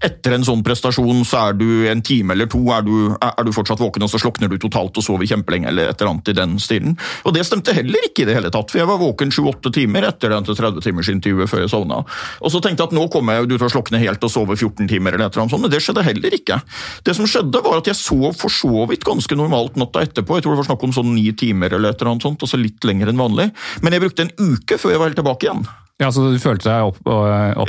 etter 0.06 0.38
en 0.38 0.48
sånn 0.48 0.64
prestasjon, 0.66 1.24
så 1.28 1.50
er 1.50 1.60
du 1.60 1.68
en 1.92 2.04
time 2.06 2.36
eller 2.36 2.50
to 2.52 2.62
er 2.74 2.86
du, 2.86 2.96
er 3.20 3.46
du 3.46 3.52
fortsatt 3.56 3.82
våken, 3.82 4.06
og 4.06 4.12
så 4.12 4.22
slokner 4.22 4.52
du 4.52 4.58
totalt 4.62 4.96
og 4.98 5.06
sover 5.06 5.28
kjempelenge, 5.30 5.70
eller 5.72 5.92
et 5.92 6.00
eller 6.00 6.14
annet 6.16 6.32
i 6.32 6.38
den 6.38 6.58
stilen. 6.62 6.96
Og 7.26 7.36
det 7.36 7.46
stemte 7.48 7.76
heller 7.76 8.08
ikke 8.08 8.24
i 8.24 8.30
det 8.30 8.38
hele 8.38 8.52
tatt, 8.54 8.72
for 8.72 8.82
jeg 8.82 8.90
var 8.90 9.02
våken 9.02 9.34
28 9.34 9.74
timer 9.76 10.08
etter 10.10 10.32
det 10.32 10.56
30 10.56 10.84
timers 10.86 11.10
intervjuet 11.12 11.52
før 11.52 11.64
jeg 11.66 11.74
sovna. 11.74 12.02
Og 12.42 12.54
så 12.54 12.62
tenkte 12.64 12.84
jeg 12.84 12.92
at 12.92 12.98
nå 12.98 13.06
kommer 13.14 13.40
jeg 13.40 13.52
til 13.54 13.68
å 13.68 13.72
slokne 13.72 14.02
helt 14.02 14.26
og 14.26 14.34
sove 14.34 14.58
14 14.58 14.90
timer, 14.92 15.16
eller 15.16 15.28
et 15.28 15.36
eller 15.36 15.46
annet 15.46 15.56
sånt, 15.56 15.66
men 15.66 15.74
det 15.74 15.82
skjedde 15.84 16.06
heller 16.06 16.38
ikke. 16.40 16.60
Det 17.06 17.16
som 17.18 17.30
skjedde, 17.30 17.64
var 17.66 17.82
at 17.82 17.90
jeg 17.92 18.00
sov 18.00 18.28
for 18.40 18.54
så 18.54 18.86
vidt 18.90 19.08
ganske 19.08 19.38
normalt 19.40 19.80
natta 19.80 20.04
etterpå. 20.06 20.38
Jeg 20.38 20.46
tror 20.46 20.56
det 20.56 20.64
var 20.64 20.70
snakk 20.72 20.86
om 20.88 20.96
sånn 20.96 21.14
ni 21.16 21.30
timer 21.38 21.78
eller 21.78 21.94
et 21.94 22.02
eller 22.02 22.16
annet 22.16 22.28
sånt, 22.28 22.46
altså 22.46 22.60
litt 22.62 22.86
lenger 22.88 23.12
enn 23.12 23.22
vanlig. 23.22 23.50
Men 23.86 23.96
jeg 23.96 24.06
brukte 24.06 24.28
en 24.28 24.36
uke 24.40 24.80
før 24.82 24.96
jeg 24.96 25.02
var 25.02 25.12
helt 25.12 25.22
tilbake 25.22 25.50
igjen. 25.50 25.66
Ja, 25.96 26.10
Så 26.12 26.26
du 26.28 26.36
følte 26.44 26.68
deg 26.68 26.90
opp, 26.90 26.98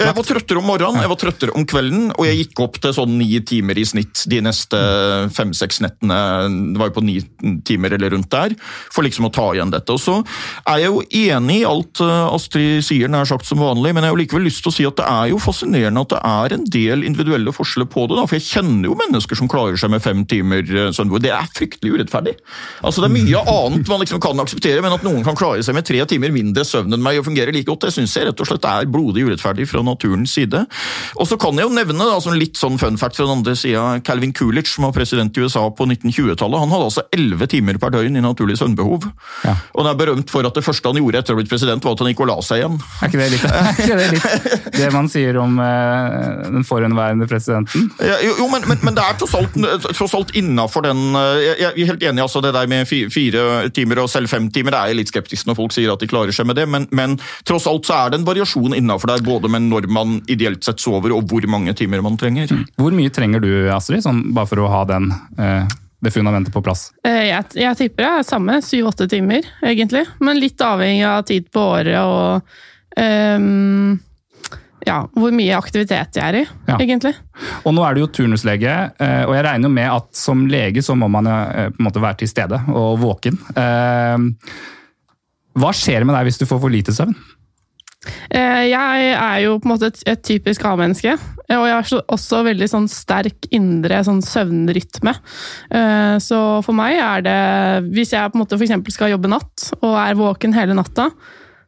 Jeg 0.03 0.15
var 0.17 0.25
trøttere 0.27 0.59
om 0.59 0.65
morgenen, 0.67 0.99
jeg 0.99 1.11
var 1.13 1.19
trøttere 1.21 1.53
om 1.55 1.63
kvelden, 1.63 2.09
og 2.11 2.27
jeg 2.27 2.41
gikk 2.41 2.63
opp 2.65 2.81
til 2.83 2.91
sånn 2.97 3.13
ni 3.21 3.29
timer 3.47 3.79
i 3.79 3.85
snitt 3.87 4.25
de 4.27 4.41
neste 4.43 4.81
fem-seks 5.31 5.79
nettene. 5.85 6.17
Det 6.75 6.81
var 6.81 6.91
jo 6.91 6.97
på 6.97 7.05
ni 7.07 7.21
timer 7.63 7.95
eller 7.95 8.11
rundt 8.17 8.27
der, 8.35 8.57
for 8.91 9.07
liksom 9.07 9.29
å 9.29 9.31
ta 9.31 9.45
igjen 9.55 9.71
dette. 9.71 9.95
Og 9.95 10.03
så 10.03 10.17
er 10.67 10.83
jeg 10.83 10.91
jo 10.91 11.05
enig 11.07 11.61
i 11.61 11.69
alt 11.71 12.03
eh, 12.03 12.35
Astrid 12.35 12.83
sier, 12.89 13.13
nær 13.15 13.29
sagt 13.31 13.47
som 13.47 13.63
vanlig, 13.63 13.93
men 13.95 14.03
jeg 14.03 14.11
har 14.11 14.17
jo 14.17 14.23
likevel 14.25 14.47
lyst 14.49 14.65
til 14.67 14.73
å 14.73 14.75
si 14.75 14.89
at 14.91 14.99
det 14.99 15.07
er 15.07 15.31
jo 15.31 15.39
fascinerende 15.47 16.03
at 16.03 16.17
det 16.17 16.21
er 16.33 16.57
en 16.59 16.67
del 16.75 17.07
individuelle 17.07 17.55
forskjeller 17.55 17.87
på 17.95 18.09
det. 18.11 18.19
da, 18.19 18.27
For 18.27 18.41
jeg 18.41 18.49
kjenner 18.49 18.91
jo 18.91 18.99
mennesker 19.05 19.39
som 19.39 19.53
klarer 19.55 19.79
seg 19.79 19.95
med 19.95 20.03
fem 20.03 20.27
timer 20.27 20.67
eh. 20.67 20.91
Det 21.23 21.31
er 21.31 21.55
fryktelig 21.55 21.95
urettferdig. 21.95 22.35
Altså 22.83 23.07
Det 23.07 23.13
er 23.13 23.17
mye 23.21 23.47
annet 23.55 23.95
man 23.95 24.03
liksom 24.03 24.19
kan 24.19 24.43
akseptere, 24.43 24.83
men 24.83 24.99
at 24.99 25.07
noen 25.07 25.23
kan 25.23 25.39
klare 25.39 25.63
seg 25.63 25.79
med 25.79 25.87
tre 25.87 26.03
timer 26.11 26.35
mindre 26.35 26.67
søvn 26.67 26.91
enn 26.91 27.07
meg 27.07 27.23
og 27.23 27.31
fungere 27.31 27.55
like 27.55 27.71
godt, 27.71 27.87
det 27.87 27.95
syns 27.95 28.16
jeg 28.19 28.29
rett 28.31 28.43
og 28.43 28.49
slett 28.49 28.69
er 28.71 28.89
blodig 28.91 29.27
urettferdig 29.27 29.67
fra 29.71 29.83
naturens 29.87 30.35
side. 30.37 30.65
Og 31.17 31.29
så 31.29 31.39
kan 31.41 31.57
jeg 31.59 31.69
jo 31.69 31.75
nevne 31.77 32.09
da, 32.09 32.19
som 32.23 32.37
litt 32.37 32.59
sånn 32.59 32.79
fun 32.81 32.99
fact 33.01 33.19
fra 33.19 33.27
den 33.27 33.39
andre 33.39 33.57
sida, 33.59 33.85
Calvin 34.07 34.35
Coolidge, 34.37 34.73
som 34.73 34.87
var 34.87 34.95
president 34.97 35.37
i 35.37 35.45
USA 35.45 35.67
på 35.71 35.89
1920-tallet. 35.89 36.63
Han 36.63 36.75
hadde 36.75 36.89
altså 36.91 37.07
elleve 37.17 37.49
timer 37.51 37.81
per 37.83 37.95
døgn 37.95 38.19
i 38.19 38.25
naturlig 38.25 38.59
søvnbehov. 38.61 39.09
Ja. 39.47 39.57
Og 39.75 39.85
han 39.85 39.93
er 39.93 40.01
berømt 40.01 40.33
for 40.33 40.47
at 40.49 40.57
det 40.57 40.65
første 40.67 40.91
han 40.91 41.01
gjorde 41.01 41.23
etter 41.23 41.35
å 41.35 41.37
ha 41.37 41.43
blitt 41.43 41.53
president, 41.53 41.85
var 41.85 41.97
at 41.97 42.05
han 42.05 42.13
gikk 42.13 42.25
og 42.25 42.31
la 42.33 42.39
seg 42.45 42.63
igjen. 42.63 42.79
Er 43.01 43.11
ikke 43.11 43.23
det 43.23 43.31
litt 43.35 43.47
ikke 43.47 43.99
det, 43.99 44.09
litt 44.15 44.69
det 44.81 44.91
man 44.95 45.11
sier 45.13 45.39
om 45.41 45.59
eh, 45.63 46.49
den 46.57 46.67
forhenværende 46.67 47.29
presidenten? 47.31 47.91
Ja, 48.01 48.19
jo, 48.25 48.37
jo, 48.41 48.49
men, 48.53 48.67
men, 48.71 48.81
men 48.87 48.97
det 48.97 49.05
er 49.05 49.19
tross 49.21 49.37
alt, 49.39 49.57
tross 49.93 50.17
alt 50.17 50.35
innafor 50.39 50.87
den 50.87 51.03
eh, 51.17 51.45
Jeg 51.47 51.55
jeg 51.77 51.85
er 51.85 51.91
helt 51.93 52.05
enig 52.09 52.23
altså 52.25 52.41
det 52.45 52.53
der 52.57 52.69
med 52.71 52.89
fire 52.89 53.45
timer 53.75 54.03
og 54.03 54.11
selv 54.11 54.31
fem 54.33 54.49
timer. 54.53 54.75
Det 54.75 54.81
er 54.81 54.93
jeg 54.93 55.01
litt 55.01 55.13
skeptisk 55.13 55.49
når 55.49 55.59
folk 55.59 55.75
sier 55.75 55.93
at 55.93 56.03
de 56.03 56.09
klarer 56.11 56.35
seg 56.35 56.49
med 56.49 56.59
det, 56.59 56.67
men, 56.71 56.87
men 56.97 57.17
tross 57.47 57.67
alt 57.71 57.89
så 57.89 57.99
er 57.99 58.06
det 58.11 58.21
en 58.21 58.27
variasjon 58.27 58.75
innafor 58.77 59.07
der, 59.13 59.23
både 59.25 59.49
med 59.53 59.67
når 59.71 59.89
man 59.93 60.21
ideelt 60.29 60.65
sett 60.65 60.81
sover 60.83 61.13
og 61.17 61.27
hvor 61.31 61.47
mange 61.51 61.75
timer 61.79 62.03
man 62.05 62.17
trenger. 62.21 62.49
Hvor 62.77 62.93
mye 62.97 63.11
trenger 63.15 63.41
du, 63.45 63.51
Astrid, 63.75 64.03
sånn, 64.05 64.33
bare 64.37 64.47
for 64.51 64.63
å 64.65 64.71
ha 64.73 64.85
den, 64.89 65.11
eh, 65.39 65.67
det 66.03 66.13
fundamentet 66.15 66.53
på 66.55 66.63
plass? 66.63 66.91
Eh, 67.05 67.29
Jeg, 67.31 67.45
jeg 67.55 67.77
tipper 67.77 68.05
det 68.05 68.11
er 68.21 68.23
samme, 68.29 68.59
syv-åtte 68.63 69.09
timer, 69.11 69.43
egentlig. 69.63 70.07
Men 70.21 70.41
litt 70.41 70.61
avhengig 70.61 71.07
av 71.09 71.23
tid 71.29 71.51
på 71.53 71.69
året 71.77 72.01
og 72.01 72.43
um 72.97 74.01
ja, 74.87 75.01
hvor 75.19 75.33
mye 75.35 75.57
aktivitet 75.57 76.15
jeg 76.15 76.23
er 76.23 76.37
i, 76.39 76.47
Ja. 76.69 76.77
egentlig. 76.79 77.11
Og 77.67 77.75
nå 77.75 77.83
er 77.83 77.95
du 77.97 78.01
jo 78.05 78.07
turnuslege, 78.07 78.93
eh, 79.01 79.25
og 79.27 79.35
jeg 79.35 79.43
regner 79.45 79.69
med 79.69 79.89
at 79.91 80.07
som 80.15 80.45
lege 80.47 80.79
så 80.79 80.95
må 80.95 81.09
man 81.11 81.25
på 81.27 81.75
en 81.81 81.83
måte 81.83 81.99
være 82.01 82.19
til 82.19 82.29
stede 82.31 82.61
og 82.71 83.01
våken. 83.03 83.35
Hva 85.57 85.73
skjer 85.73 86.05
med 86.05 86.15
deg 86.15 86.29
hvis 86.29 86.39
du 86.39 86.47
får 86.47 86.61
for 86.61 86.71
lite 86.73 86.93
søvn? 86.93 87.17
Eh, 88.31 88.69
Jeg 88.71 89.13
er 89.15 89.39
jo 89.45 89.59
på 89.59 89.67
en 89.69 89.75
måte 89.75 89.87
et, 89.93 90.03
et 90.07 90.23
typisk 90.23 90.65
A-menneske, 90.65 91.15
eh, 91.49 91.57
og 91.57 91.67
jeg 91.67 91.75
har 91.77 92.03
også 92.17 92.43
veldig 92.47 92.69
sånn 92.71 92.89
sterk 92.91 93.49
indre 93.55 94.03
sånn 94.07 94.23
søvnrytme. 94.23 95.15
Eh, 95.71 96.17
Så 96.23 96.63
for 96.65 96.73
meg 96.77 96.97
er 96.99 97.23
det 97.27 97.91
Hvis 97.93 98.13
jeg 98.13 98.31
på 98.33 98.37
en 98.39 98.45
måte 98.45 98.57
for 98.59 98.65
eksempel 98.67 98.93
skal 98.93 99.11
jobbe 99.15 99.29
natt, 99.29 99.73
og 99.83 99.97
er 100.01 100.15
våken 100.19 100.55
hele 100.55 100.75
natta, 100.75 101.11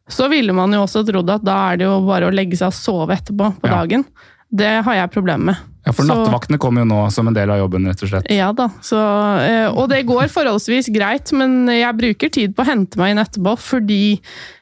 så 0.09 0.27
ville 0.29 0.53
man 0.57 0.71
jo 0.73 0.81
også 0.87 1.03
trodd 1.05 1.29
at 1.29 1.43
da 1.45 1.55
er 1.71 1.77
det 1.77 1.85
jo 1.85 1.99
bare 2.07 2.29
å 2.29 2.33
legge 2.33 2.57
seg 2.57 2.71
og 2.71 2.73
sove 2.73 3.13
etterpå 3.13 3.51
på 3.61 3.67
Ja. 3.69 3.75
dagen. 3.83 4.05
Det 4.51 4.83
har 4.83 4.93
jeg 4.95 5.11
problemer 5.13 5.45
med. 5.53 5.57
Ja, 5.89 5.93
For 5.97 6.05
Så- 6.05 6.13
nattevaktene 6.13 6.59
kommer 6.61 6.83
jo 6.83 6.89
nå 6.91 6.99
som 7.11 7.27
en 7.27 7.33
del 7.33 7.49
av 7.49 7.57
jobben, 7.63 7.87
rett 7.89 8.03
og 8.05 8.09
slett. 8.11 8.29
Ja 8.29 8.51
da, 8.53 8.67
så, 8.85 8.99
eh, 9.41 9.67
og 9.73 9.89
det 9.89 10.03
går 10.05 10.29
forholdsvis 10.29 10.91
greit, 10.93 11.31
men 11.33 11.65
jeg 11.73 11.97
bruker 11.97 12.29
tid 12.35 12.53
på 12.55 12.61
å 12.61 12.69
hente 12.69 12.99
meg 13.01 13.15
inn 13.15 13.23
etterpå, 13.25 13.57
fordi 13.57 14.19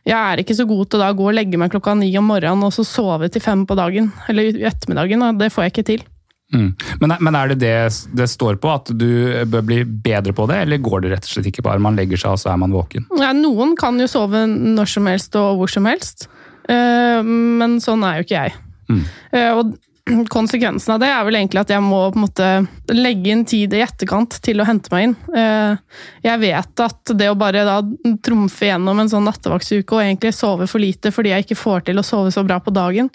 jeg 0.07 0.15
er 0.15 0.39
ikke 0.39 0.55
så 0.55 0.65
god 0.69 0.89
til 0.93 1.03
å 1.03 1.11
gå 1.17 1.27
og 1.27 1.35
legge 1.35 1.59
meg 1.59 1.73
klokka 1.73 1.97
ni 1.99 2.13
om 2.17 2.29
morgenen 2.31 2.63
og 2.63 2.71
så 2.71 2.85
sove 2.87 3.27
til 3.29 3.41
fem 3.43 3.65
på 3.67 3.75
dagen, 3.75 4.13
eller 4.31 4.55
ettermiddagen, 4.71 5.21
og 5.27 5.37
det 5.41 5.51
får 5.51 5.67
jeg 5.67 5.73
ikke 5.75 5.85
til. 5.91 6.05
Mm. 6.53 6.69
Men, 7.01 7.17
men 7.19 7.35
er 7.35 7.49
det 7.51 7.57
det 7.59 7.73
det 8.15 8.29
står 8.31 8.55
på, 8.63 8.69
at 8.71 8.85
du 8.95 9.43
bør 9.51 9.65
bli 9.67 9.81
bedre 9.83 10.31
på 10.31 10.45
det, 10.47 10.61
eller 10.63 10.77
går 10.79 11.01
det 11.03 11.11
rett 11.11 11.27
og 11.27 11.33
slett 11.33 11.49
ikke 11.51 11.65
bare? 11.65 11.81
Man 11.83 11.97
legger 11.99 12.15
seg, 12.21 12.37
og 12.37 12.39
så 12.39 12.53
er 12.53 12.61
man 12.61 12.71
våken? 12.71 13.03
Ja, 13.19 13.33
noen 13.35 13.75
kan 13.75 13.99
jo 13.99 14.07
sove 14.07 14.45
når 14.47 14.87
som 14.93 15.09
helst 15.11 15.35
og 15.35 15.57
hvor 15.59 15.69
som 15.73 15.83
helst, 15.91 16.29
eh, 16.69 17.19
men 17.21 17.81
sånn 17.83 18.05
er 18.07 18.21
jo 18.21 18.27
ikke 18.29 18.39
jeg. 18.45 18.55
Mm. 18.87 19.03
Eh, 19.33 19.51
Og 19.59 19.75
konsekvensen 20.35 20.93
av 20.95 21.01
det 21.03 21.09
er 21.11 21.25
vel 21.27 21.37
egentlig 21.39 21.61
at 21.63 21.73
jeg 21.73 21.83
må 21.83 21.99
på 22.13 22.19
en 22.19 22.25
måte 22.25 22.47
legge 22.95 23.33
inn 23.33 23.43
tid 23.47 23.73
i 23.75 23.83
etterkant 23.85 24.39
til 24.43 24.61
å 24.61 24.67
hente 24.67 24.91
meg 24.93 25.09
inn. 25.09 25.17
Eh, 25.35 25.99
Jeg 26.27 26.41
vet 26.43 26.83
at 26.85 27.13
det 27.17 27.29
å 27.31 27.37
bare 27.39 27.65
da 27.67 27.81
trumfe 28.23 28.69
gjennom 28.69 28.99
en 29.03 29.11
sånn 29.11 29.27
nattevaktuke 29.27 29.97
og 29.97 30.03
egentlig 30.05 30.33
sove 30.35 30.67
for 30.69 30.83
lite 30.83 31.11
fordi 31.15 31.33
jeg 31.35 31.47
ikke 31.47 31.59
får 31.59 31.87
til 31.89 31.99
å 32.01 32.05
sove 32.05 32.33
så 32.33 32.43
bra 32.47 32.59
på 32.63 32.73
dagen, 32.75 33.09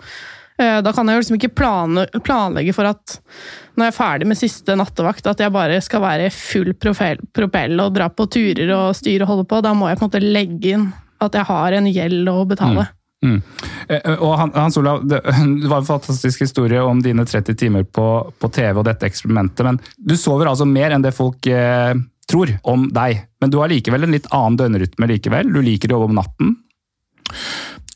eh, 0.59 0.81
da 0.85 0.93
kan 0.93 1.09
jeg 1.09 1.17
jo 1.17 1.25
liksom 1.25 1.39
ikke 1.41 1.55
planlegge 2.23 2.75
for 2.77 2.91
at 2.93 3.19
når 3.77 3.87
jeg 3.87 3.93
er 3.93 3.97
ferdig 3.97 4.27
med 4.29 4.37
siste 4.41 4.77
nattevakt, 4.77 5.27
at 5.27 5.41
jeg 5.41 5.53
bare 5.55 5.79
skal 5.81 6.03
være 6.05 6.33
full 6.35 6.75
propell 6.77 7.81
og 7.81 7.95
dra 7.97 8.11
på 8.13 8.27
turer 8.29 8.69
og 8.77 8.97
styre 8.99 9.25
og 9.25 9.31
holde 9.33 9.47
på. 9.49 9.63
Da 9.65 9.73
må 9.73 9.89
jeg 9.89 9.97
på 9.97 10.05
en 10.05 10.11
måte 10.11 10.21
legge 10.25 10.75
inn 10.77 10.91
at 11.23 11.39
jeg 11.39 11.49
har 11.49 11.73
en 11.79 11.87
gjeld 11.89 12.29
å 12.29 12.43
betale. 12.51 12.85
Mm. 12.85 12.99
Eh, 13.23 14.15
Og 14.19 14.33
Hans 14.55 14.77
Olav, 14.81 15.05
det, 15.09 15.21
det 15.63 15.71
var 15.71 15.83
en 15.83 15.89
fantastisk 15.89 16.43
historie 16.45 16.83
om 16.83 17.03
dine 17.05 17.27
30 17.29 17.59
timer 17.59 17.85
på, 17.85 18.07
på 18.39 18.53
TV 18.55 18.81
og 18.81 18.87
dette 18.89 19.07
eksperimentet, 19.09 19.65
men 19.67 19.81
du 19.97 20.17
sover 20.19 20.51
altså 20.51 20.67
mer 20.69 20.95
enn 20.95 21.05
det 21.05 21.15
folk 21.17 21.47
eh, 21.47 21.95
tror 22.31 22.55
om 22.69 22.89
deg. 22.95 23.25
Men 23.43 23.53
du 23.53 23.59
har 23.61 23.73
likevel 23.73 24.07
en 24.07 24.15
litt 24.15 24.29
annen 24.33 24.59
døgnrytme 24.61 25.09
likevel. 25.11 25.51
Du 25.53 25.61
liker 25.65 25.91
å 25.91 25.99
jobbe 25.99 26.11
om 26.11 26.19
natten. 26.21 26.55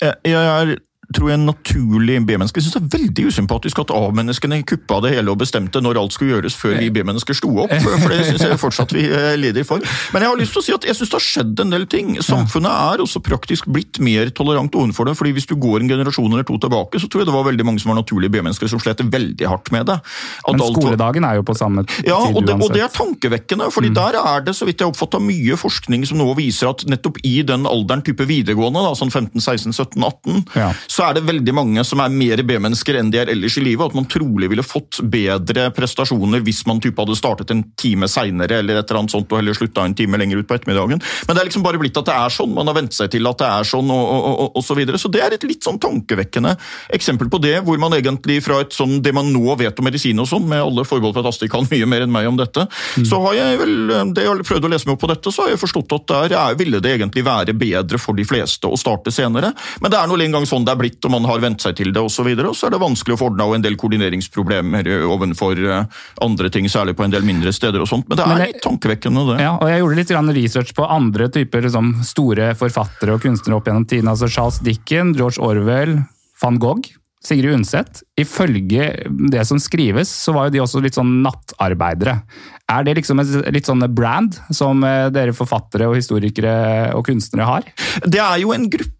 Jeg 0.02 0.14
jeg 0.28 0.50
er 0.50 0.76
tror 1.14 1.30
jeg, 1.30 1.38
naturlig 1.38 2.18
B-menneske. 2.26 2.58
Jeg 2.58 2.66
synes 2.66 2.76
det 2.76 2.82
er 2.82 2.98
veldig 2.98 3.26
usympatisk 3.30 3.78
at 3.84 3.92
A-menneskene 3.94 4.58
kuppa 4.66 4.98
det 5.04 5.12
hele 5.14 5.32
og 5.32 5.38
bestemte 5.38 5.82
når 5.82 6.00
alt 6.00 6.16
skulle 6.16 6.34
gjøres 6.34 6.56
før 6.58 6.76
vi 6.80 6.90
B-mennesker 6.94 7.36
sto 7.38 7.52
opp. 7.62 7.74
For 8.02 8.10
det 8.10 8.24
synes 8.26 8.42
jeg 8.42 8.58
fortsatt 8.60 8.94
vi 8.96 9.04
eh, 9.06 9.34
lider 9.38 9.66
for. 9.68 9.84
Men 10.14 10.24
jeg 10.24 10.32
har 10.32 10.40
lyst 10.40 10.56
til 10.56 10.62
å 10.62 10.66
si 10.66 10.74
at 10.74 10.88
jeg 10.88 10.98
synes 10.98 11.12
det 11.12 11.18
har 11.18 11.26
skjedd 11.26 11.62
en 11.62 11.74
del 11.76 11.86
ting. 11.90 12.16
Samfunnet 12.26 12.72
er 12.72 13.04
også 13.04 13.22
praktisk 13.24 13.68
blitt 13.70 14.00
mer 14.02 14.32
tolerant 14.34 14.74
overfor 14.74 15.10
det. 15.10 15.16
fordi 15.18 15.34
hvis 15.36 15.48
du 15.50 15.54
går 15.60 15.84
en 15.84 15.92
generasjon 15.94 16.32
eller 16.32 16.46
to 16.48 16.58
tilbake, 16.62 17.00
så 17.02 17.10
tror 17.10 17.22
jeg 17.22 17.30
det 17.30 17.36
var 17.36 17.46
veldig 17.46 17.68
mange 17.68 17.82
som 17.82 17.92
var 17.92 18.00
naturlige 18.00 18.34
B-mennesker 18.36 18.70
som 18.72 18.82
slet 18.82 19.04
veldig 19.06 19.46
hardt 19.46 19.70
med 19.74 19.86
det. 19.86 19.98
At 20.02 20.56
Men 20.56 20.74
skoledagen 20.74 21.28
er 21.28 21.38
jo 21.38 21.46
på 21.46 21.54
samme 21.56 21.84
tid 21.86 22.10
ja, 22.10 22.18
og 22.18 22.42
det, 22.46 22.56
og 22.58 22.72
det 22.74 22.82
er 22.82 22.92
tankevekkende, 22.92 23.70
fordi 23.74 23.92
der 23.94 24.18
er 24.20 24.44
det 24.46 24.56
så 24.56 24.66
vidt 24.66 24.82
jeg 24.82 24.90
oppfatta 24.90 25.20
mye 25.22 25.56
forskning 25.60 26.06
som 26.08 26.18
nå 26.20 26.26
viser 26.38 26.70
at 26.70 26.84
nettopp 26.88 27.20
i 27.26 27.38
den 27.46 27.66
alderen 27.68 28.02
type 28.06 28.26
videregående, 28.26 28.82
da, 28.82 28.94
sånn 28.98 29.12
15, 29.12 29.40
16, 29.40 29.76
17, 29.76 30.02
18, 30.02 30.44
Ja. 30.56 30.70
Så 30.96 31.04
er 31.04 31.18
det 31.18 31.26
veldig 31.28 31.52
mange 31.56 31.82
som 31.84 32.00
er 32.00 32.12
mer 32.12 32.40
B-mennesker 32.46 32.96
enn 32.96 33.10
de 33.12 33.20
er 33.20 33.30
ellers 33.32 33.58
i 33.60 33.64
livet, 33.64 33.82
og 33.84 33.92
at 33.92 33.98
man 33.98 34.08
trolig 34.08 34.48
ville 34.48 34.64
fått 34.64 35.02
bedre 35.12 35.68
prestasjoner 35.76 36.40
hvis 36.46 36.62
man 36.68 36.80
type 36.80 36.96
hadde 37.02 37.18
startet 37.18 37.52
en 37.52 37.62
time 37.76 38.08
seinere 38.08 38.62
eller 38.62 38.80
et 38.80 38.88
eller 38.88 39.02
annet 39.02 39.12
sånt, 39.12 39.28
og 39.28 39.40
heller 39.42 39.56
slutta 39.56 39.84
en 39.84 39.96
time 39.96 40.16
lenger 40.20 40.40
ut 40.40 40.48
på 40.48 40.56
ettermiddagen. 40.56 41.02
Men 41.28 41.36
det 41.36 41.42
er 41.42 41.50
liksom 41.50 41.66
bare 41.66 41.80
blitt 41.82 42.00
at 42.00 42.08
det 42.08 42.16
er 42.16 42.32
sånn, 42.32 42.54
man 42.56 42.70
har 42.70 42.78
vent 42.78 42.96
seg 42.96 43.12
til 43.12 43.28
at 43.28 43.42
det 43.42 43.50
er 43.58 43.68
sånn, 43.68 43.92
og, 43.92 44.04
og, 44.14 44.28
og, 44.30 44.48
og 44.56 44.64
så 44.64 44.78
videre. 44.78 45.00
Så 45.02 45.10
det 45.12 45.20
er 45.24 45.36
et 45.36 45.44
litt 45.48 45.66
sånn 45.66 45.80
tankevekkende 45.82 46.54
eksempel 46.96 47.28
på 47.32 47.42
det, 47.44 47.58
hvor 47.66 47.80
man 47.82 47.98
egentlig 47.98 48.38
fra 48.46 48.62
et 48.64 48.72
sånn, 48.76 48.98
det 49.04 49.12
man 49.16 49.28
nå 49.34 49.58
vet 49.60 49.76
om 49.76 49.88
medisin 49.88 50.22
og 50.22 50.30
sånn, 50.30 50.48
med 50.48 50.64
alle 50.64 50.86
forbehold 50.88 51.18
for 51.18 51.26
at 51.26 51.34
Astrid 51.34 51.52
kan 51.52 51.68
mye 51.68 51.90
mer 51.90 52.06
enn 52.06 52.14
meg 52.14 52.30
om 52.30 52.40
dette, 52.40 52.64
så 53.04 53.20
har 53.26 53.36
jeg 53.36 53.60
vel, 53.60 53.76
det 54.16 54.24
jeg 54.24 54.32
har 54.32 54.44
prøvd 54.48 54.68
å 54.68 54.72
lese 54.72 54.88
meg 54.88 54.96
opp 54.96 55.04
på 55.04 55.12
dette, 55.12 55.34
så 55.34 55.44
har 55.44 55.52
jeg 55.52 55.60
forstått 55.60 55.96
at 55.98 56.08
der 56.14 56.38
er, 56.40 56.56
ville 56.56 56.80
det 56.80 56.96
egentlig 56.96 57.26
være 57.26 57.56
bedre 57.58 58.00
for 58.00 58.16
de 58.16 58.24
fleste 58.28 58.70
å 58.70 58.80
starte 58.80 59.12
senere. 59.12 59.52
Men 59.84 59.92
det 59.92 60.00
er 60.00 60.08
nå 60.08 60.16
engang 60.24 60.48
sånn 60.48 60.64
det 60.66 60.72
er 60.72 60.80
blitt, 60.80 60.85
og 60.86 61.12
man 61.12 61.26
har 61.28 61.42
vent 61.42 61.62
seg 61.62 61.76
til 61.78 61.92
det, 61.92 62.02
og 62.02 62.12
så 62.12 62.24
videre, 62.26 62.50
og 62.52 62.58
så 62.58 62.68
er 62.68 62.76
det 62.76 62.82
vanskelig 62.82 63.16
å 63.16 63.20
få 63.20 63.30
ordna 63.30 63.48
en 63.56 63.64
del 63.64 63.78
koordineringsproblemer 63.80 64.90
ovenfor 65.06 65.60
eh, 65.62 66.02
andre 66.24 66.50
ting, 66.52 66.68
særlig 66.70 66.96
på 66.98 67.06
en 67.06 67.14
del 67.14 67.26
mindre 67.26 67.52
steder 67.54 67.82
og 67.82 67.90
sånt. 67.90 68.08
Men 68.08 68.20
det 68.20 68.28
Men 68.28 68.42
er 68.42 68.52
litt 68.52 68.62
tankevekkende, 68.64 69.24
det. 69.32 69.40
Ja, 69.44 69.56
og 69.56 69.70
jeg 69.70 69.82
gjorde 69.82 70.00
litt 70.00 70.14
research 70.36 70.74
på 70.76 70.86
andre 70.86 71.28
typer 71.32 71.66
liksom, 71.66 71.94
store 72.06 72.52
forfattere 72.58 73.16
og 73.16 73.24
kunstnere 73.24 73.58
opp 73.58 73.66
gjennom 73.66 73.88
tiden. 73.88 74.08
Altså 74.12 74.28
Charles 74.28 74.60
Dickens, 74.64 75.16
George 75.16 75.42
Orwell, 75.42 75.98
van 76.42 76.60
Gogh, 76.62 76.88
Sigrid 77.26 77.54
Undset. 77.54 78.02
Ifølge 78.18 78.90
det 79.32 79.44
som 79.48 79.60
skrives, 79.62 80.10
så 80.10 80.34
var 80.36 80.48
jo 80.48 80.56
de 80.56 80.62
også 80.64 80.82
litt 80.84 80.98
sånn 80.98 81.18
nattarbeidere. 81.24 82.20
Er 82.66 82.82
det 82.82 82.96
liksom 82.98 83.20
et 83.22 83.30
litt 83.54 83.68
sånn 83.68 83.84
brand 83.94 84.40
som 84.50 84.80
eh, 84.82 85.06
dere 85.14 85.34
forfattere 85.36 85.86
og 85.86 85.94
historikere 86.00 86.90
og 86.98 87.04
kunstnere 87.06 87.46
har? 87.46 87.68
Det 88.02 88.18
er 88.18 88.40
jo 88.42 88.50
en 88.56 88.64
gruppe 88.66 88.94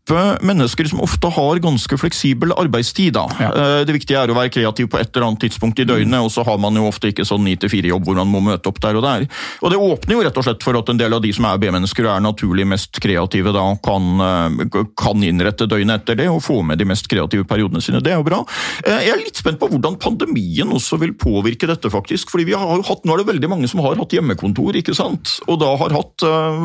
mennesker 0.46 0.86
som 0.86 1.00
ofte 1.02 1.26
har 1.34 1.58
ganske 1.58 1.96
fleksibel 1.98 2.54
arbeidstid. 2.54 3.18
Ja. 3.42 3.48
Eh, 3.50 3.80
Det 3.88 3.96
viktige 3.96 4.20
er 4.22 4.30
å 4.30 4.36
være 4.38 4.52
kreativ 4.54 4.86
på 4.92 5.00
et 5.00 5.10
eller 5.10 5.26
annet 5.26 5.42
tidspunkt 5.48 5.82
i 5.82 5.86
døgnet, 5.88 6.22
og 6.22 6.30
så 6.30 6.44
har 6.46 6.60
man 6.62 6.78
jo 6.78 6.84
ofte 6.86 7.10
ikke 7.10 7.26
sånn 7.26 7.42
9-4-jobb 7.42 8.06
hvor 8.06 8.20
man 8.20 8.30
må 8.30 8.44
møte 8.52 8.70
opp 8.70 8.78
der 8.84 9.00
og 9.00 9.02
der. 9.02 9.26
Og 9.66 9.74
Det 9.74 9.82
åpner 9.82 10.14
jo 10.14 10.22
rett 10.28 10.38
og 10.38 10.46
slett 10.46 10.62
for 10.62 10.78
at 10.78 10.94
en 10.94 11.02
del 11.02 11.18
av 11.18 11.24
de 11.26 11.34
som 11.34 11.50
er 11.50 11.58
B-mennesker 11.58 12.06
og 12.06 12.12
er 12.14 12.22
naturlig 12.22 12.68
mest 12.70 13.02
kreative, 13.02 13.50
da 13.50 13.66
kan, 13.82 14.08
eh, 14.22 14.86
kan 14.94 15.26
innrette 15.26 15.66
døgnet 15.66 16.04
etter 16.04 16.22
det 16.22 16.30
og 16.30 16.38
få 16.46 16.62
med 16.62 16.78
de 16.78 16.86
mest 16.86 17.10
kreative 17.10 17.42
periodene 17.50 17.82
sine. 17.82 17.98
Det 17.98 18.14
er 18.14 18.22
jo 18.22 18.28
bra. 18.30 18.44
Jeg 18.86 19.10
er 19.10 19.18
litt 19.24 19.42
spent 19.42 19.58
på 19.58 19.72
hvordan 19.74 19.98
pandemien 19.98 20.70
også 20.70 21.00
vil 21.02 21.18
påvirke 21.18 21.66
dette, 21.66 21.90
faktisk. 21.90 22.30
fordi 22.30 22.44
vi 22.52 22.54
har 22.54 22.76
jo 22.76 22.86
hatt, 22.86 23.02
Nå 23.06 23.14
er 23.14 23.18
det 23.24 23.26
veldig 23.26 23.48
mange 23.48 23.55
som 23.64 23.80
har 23.84 23.96
hatt 23.96 24.12
hjemmekontor, 24.12 24.76
ikke 24.76 24.94
sant? 24.96 25.38
Og 25.48 25.58
da 25.62 25.72
har 25.80 25.94
hatt, 25.96 26.24
eh, 26.26 26.60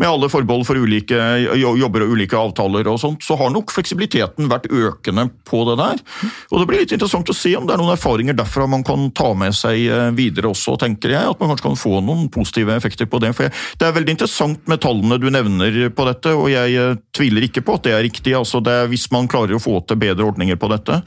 med 0.00 0.08
alle 0.08 0.30
forbehold 0.32 0.64
for 0.66 0.80
ulike 0.80 1.18
jobber 1.60 2.06
og 2.06 2.14
ulike 2.16 2.38
avtaler 2.38 2.88
og 2.88 3.00
sånt, 3.02 3.20
så 3.26 3.36
har 3.36 3.52
nok 3.52 3.72
fleksibiliteten 3.74 4.48
vært 4.48 4.70
økende 4.72 5.28
på 5.44 5.62
det 5.68 5.76
der. 5.82 6.02
Og 6.50 6.60
det 6.60 6.68
blir 6.70 6.82
litt 6.84 6.94
interessant 6.96 7.28
å 7.28 7.36
se 7.36 7.52
om 7.56 7.66
det 7.66 7.74
er 7.74 7.82
noen 7.82 7.94
erfaringer 7.96 8.36
derfra 8.38 8.68
man 8.70 8.84
kan 8.86 9.10
ta 9.16 9.32
med 9.34 9.54
seg 9.56 9.84
eh, 9.86 10.10
videre 10.16 10.50
også, 10.50 10.78
tenker 10.80 11.14
jeg. 11.14 11.34
At 11.34 11.40
man 11.40 11.52
kanskje 11.52 11.68
kan 11.68 11.80
få 11.80 12.00
noen 12.04 12.28
positive 12.32 12.74
effekter 12.76 13.10
på 13.10 13.20
det. 13.22 13.34
For 13.36 13.48
jeg, 13.48 13.54
det 13.78 13.88
er 13.88 13.96
veldig 13.96 14.16
interessant 14.16 14.70
med 14.70 14.82
tallene 14.82 15.20
du 15.20 15.28
nevner 15.32 15.90
på 15.94 16.06
dette, 16.08 16.34
og 16.36 16.48
jeg 16.52 16.78
eh, 16.78 16.96
tviler 17.16 17.46
ikke 17.46 17.64
på 17.66 17.76
at 17.76 17.86
det 17.86 17.94
er 17.96 18.04
riktig. 18.06 18.34
Altså 18.38 18.62
er, 18.64 18.88
hvis 18.90 19.08
man 19.12 19.28
klarer 19.30 19.58
å 19.58 19.62
få 19.62 19.80
til 19.84 20.00
bedre 20.00 20.26
ordninger 20.30 20.58
på 20.60 20.70
dette, 20.72 21.00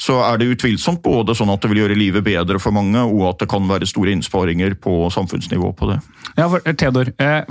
så 0.00 0.20
er 0.26 0.40
det 0.40 0.52
utvilsomt 0.54 1.02
både 1.04 1.36
sånn 1.36 1.52
at 1.52 1.62
det 1.62 1.72
vil 1.72 1.82
gjøre 1.84 1.98
livet 1.98 2.26
bedre 2.26 2.60
for 2.62 2.74
mange, 2.74 3.02
og 3.02 3.24
at 3.32 3.42
det 3.42 3.50
kan 3.50 3.66
være 3.68 3.88
store 3.88 4.14
innsparinger 4.16 4.77
på 4.82 4.94
samfunnsnivå 5.12 5.72
på 5.78 5.90
det. 5.90 5.98
Ja, 6.38 6.46
for 6.48 6.62
Theodor, 6.62 7.10
eh, 7.18 7.42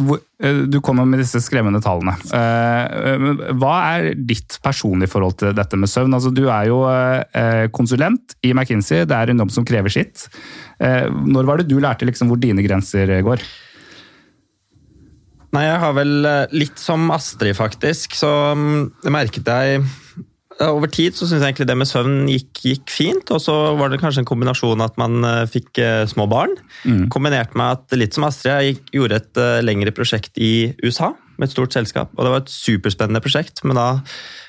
eh, 0.43 0.61
du 0.69 0.79
kommer 0.85 1.07
med 1.09 1.21
disse 1.21 1.41
skremmende 1.43 1.81
tallene. 1.83 2.15
Eh, 2.33 3.53
hva 3.59 3.75
er 3.97 4.09
ditt 4.17 4.59
personlige 4.63 5.11
forhold 5.13 5.37
til 5.41 5.55
dette 5.57 5.79
med 5.79 5.91
søvn? 5.91 6.15
Altså, 6.17 6.33
du 6.33 6.45
er 6.47 6.69
jo 6.69 6.81
eh, 6.87 7.67
konsulent 7.75 8.37
i 8.41 8.53
McKinsey, 8.55 9.05
det 9.07 9.17
er 9.17 9.33
en 9.33 9.45
jobb 9.45 9.53
som 9.55 9.67
krever 9.67 9.93
sitt. 9.93 10.27
Eh, 10.79 11.07
når 11.07 11.49
var 11.49 11.61
det 11.61 11.69
du 11.71 11.79
lærte 11.83 12.07
liksom, 12.07 12.31
hvor 12.31 12.39
dine 12.41 12.65
grenser 12.65 13.17
går? 13.25 13.43
Nei, 15.55 15.63
jeg 15.63 15.79
har 15.79 15.93
vel 15.95 16.27
eh, 16.27 16.57
litt 16.59 16.79
som 16.81 17.07
Astrid, 17.15 17.55
faktisk. 17.57 18.17
Så 18.19 18.29
mm, 18.57 18.81
det 19.03 19.13
merket 19.15 19.47
jeg 19.47 19.85
over 20.65 20.89
tid 20.89 21.13
så 21.13 21.27
syns 21.27 21.43
jeg 21.43 21.51
egentlig 21.51 21.67
det 21.69 21.75
med 21.77 21.89
søvn 21.89 22.29
gikk, 22.31 22.61
gikk 22.65 22.91
fint. 22.91 23.31
Og 23.33 23.41
så 23.43 23.53
var 23.77 23.91
det 23.91 23.99
kanskje 24.01 24.23
en 24.23 24.29
kombinasjon 24.29 24.81
at 24.83 24.97
man 25.01 25.21
uh, 25.25 25.43
fikk 25.49 25.81
uh, 25.81 26.03
små 26.09 26.25
barn. 26.31 26.55
Mm. 26.87 27.05
Kombinert 27.13 27.53
med 27.57 27.77
at 27.77 27.97
litt 27.99 28.17
som 28.17 28.25
Astrid, 28.27 28.55
jeg 28.65 28.79
gjorde 28.95 29.21
et 29.21 29.41
lengre 29.65 29.93
prosjekt 29.95 30.39
i 30.41 30.73
USA 30.83 31.13
med 31.37 31.47
et 31.47 31.53
stort 31.53 31.75
selskap. 31.77 32.09
Og 32.15 32.25
det 32.25 32.33
var 32.33 32.41
et 32.41 32.53
superspennende 32.53 33.21
prosjekt, 33.21 33.61
men 33.67 33.77
da 33.77 33.87